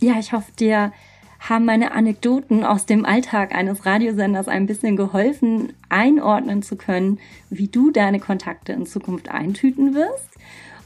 Ja, 0.00 0.18
ich 0.18 0.32
hoffe, 0.32 0.50
dir 0.58 0.92
haben 1.40 1.64
meine 1.64 1.92
Anekdoten 1.92 2.64
aus 2.64 2.86
dem 2.86 3.04
Alltag 3.04 3.54
eines 3.54 3.86
Radiosenders 3.86 4.48
ein 4.48 4.66
bisschen 4.66 4.96
geholfen, 4.96 5.72
einordnen 5.88 6.62
zu 6.62 6.76
können, 6.76 7.18
wie 7.48 7.68
du 7.68 7.90
deine 7.90 8.18
Kontakte 8.18 8.72
in 8.72 8.86
Zukunft 8.86 9.28
eintüten 9.28 9.94
wirst. 9.94 10.27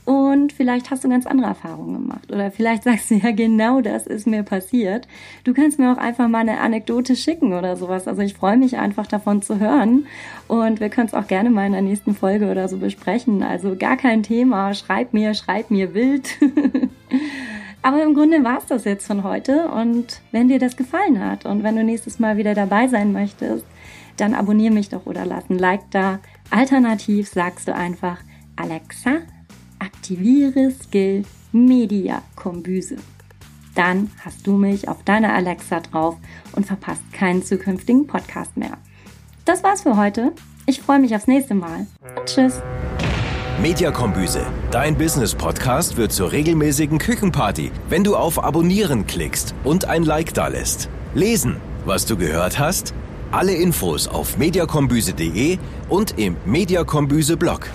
Und 0.04 0.52
vielleicht 0.52 0.90
hast 0.90 1.04
du 1.04 1.08
ganz 1.08 1.26
andere 1.26 1.48
Erfahrungen 1.48 1.94
gemacht. 1.94 2.32
Oder 2.32 2.50
vielleicht 2.50 2.82
sagst 2.82 3.10
du 3.10 3.14
ja, 3.14 3.30
genau 3.30 3.80
das 3.80 4.06
ist 4.06 4.26
mir 4.26 4.42
passiert. 4.42 5.06
Du 5.44 5.54
kannst 5.54 5.78
mir 5.78 5.92
auch 5.92 5.98
einfach 5.98 6.28
mal 6.28 6.40
eine 6.40 6.58
Anekdote 6.58 7.14
schicken 7.14 7.52
oder 7.52 7.76
sowas. 7.76 8.08
Also 8.08 8.22
ich 8.22 8.34
freue 8.34 8.56
mich 8.56 8.78
einfach 8.78 9.06
davon 9.06 9.42
zu 9.42 9.60
hören. 9.60 10.06
Und 10.48 10.80
wir 10.80 10.88
können 10.88 11.06
es 11.06 11.14
auch 11.14 11.28
gerne 11.28 11.50
mal 11.50 11.66
in 11.66 11.72
der 11.72 11.82
nächsten 11.82 12.14
Folge 12.14 12.50
oder 12.50 12.68
so 12.68 12.78
besprechen. 12.78 13.44
Also 13.44 13.76
gar 13.76 13.96
kein 13.96 14.24
Thema. 14.24 14.74
Schreib 14.74 15.12
mir, 15.12 15.34
schreib 15.34 15.70
mir 15.70 15.94
wild. 15.94 16.28
Aber 17.82 18.02
im 18.02 18.14
Grunde 18.14 18.42
war 18.42 18.58
es 18.58 18.66
das 18.66 18.84
jetzt 18.84 19.06
von 19.06 19.22
heute. 19.22 19.68
Und 19.68 20.20
wenn 20.32 20.48
dir 20.48 20.58
das 20.58 20.76
gefallen 20.76 21.24
hat 21.24 21.46
und 21.46 21.62
wenn 21.62 21.76
du 21.76 21.84
nächstes 21.84 22.18
Mal 22.18 22.36
wieder 22.36 22.54
dabei 22.54 22.88
sein 22.88 23.12
möchtest, 23.12 23.64
dann 24.16 24.34
abonniere 24.34 24.74
mich 24.74 24.88
doch 24.88 25.06
oder 25.06 25.24
lass 25.26 25.48
ein 25.48 25.58
Like 25.58 25.90
da. 25.90 26.18
Alternativ 26.50 27.28
sagst 27.28 27.68
du 27.68 27.74
einfach, 27.74 28.18
Alexa, 28.56 29.20
aktiviere 29.82 30.70
Skill 30.70 31.24
Media 31.50 32.22
Kombüse. 32.36 32.96
Dann 33.74 34.10
hast 34.24 34.46
du 34.46 34.56
mich 34.56 34.88
auf 34.88 35.02
deiner 35.02 35.34
Alexa 35.34 35.80
drauf 35.80 36.16
und 36.52 36.66
verpasst 36.66 37.02
keinen 37.12 37.42
zukünftigen 37.42 38.06
Podcast 38.06 38.56
mehr. 38.56 38.78
Das 39.44 39.64
war's 39.64 39.82
für 39.82 39.96
heute. 39.96 40.32
Ich 40.66 40.80
freue 40.80 41.00
mich 41.00 41.16
aufs 41.16 41.26
nächste 41.26 41.54
Mal 41.54 41.86
und 42.16 42.26
tschüss. 42.26 42.60
Mediakombüse, 43.60 44.46
dein 44.70 44.96
Business-Podcast 44.96 45.96
wird 45.96 46.12
zur 46.12 46.32
regelmäßigen 46.32 46.98
Küchenparty, 46.98 47.70
wenn 47.88 48.04
du 48.04 48.16
auf 48.16 48.42
Abonnieren 48.42 49.06
klickst 49.06 49.54
und 49.64 49.84
ein 49.84 50.04
Like 50.04 50.32
dalässt. 50.34 50.88
Lesen, 51.14 51.56
was 51.84 52.06
du 52.06 52.16
gehört 52.16 52.58
hast? 52.58 52.94
Alle 53.30 53.54
Infos 53.54 54.06
auf 54.06 54.38
mediakombüse.de 54.38 55.58
und 55.88 56.18
im 56.18 56.36
Mediakombüse-Blog. 56.44 57.68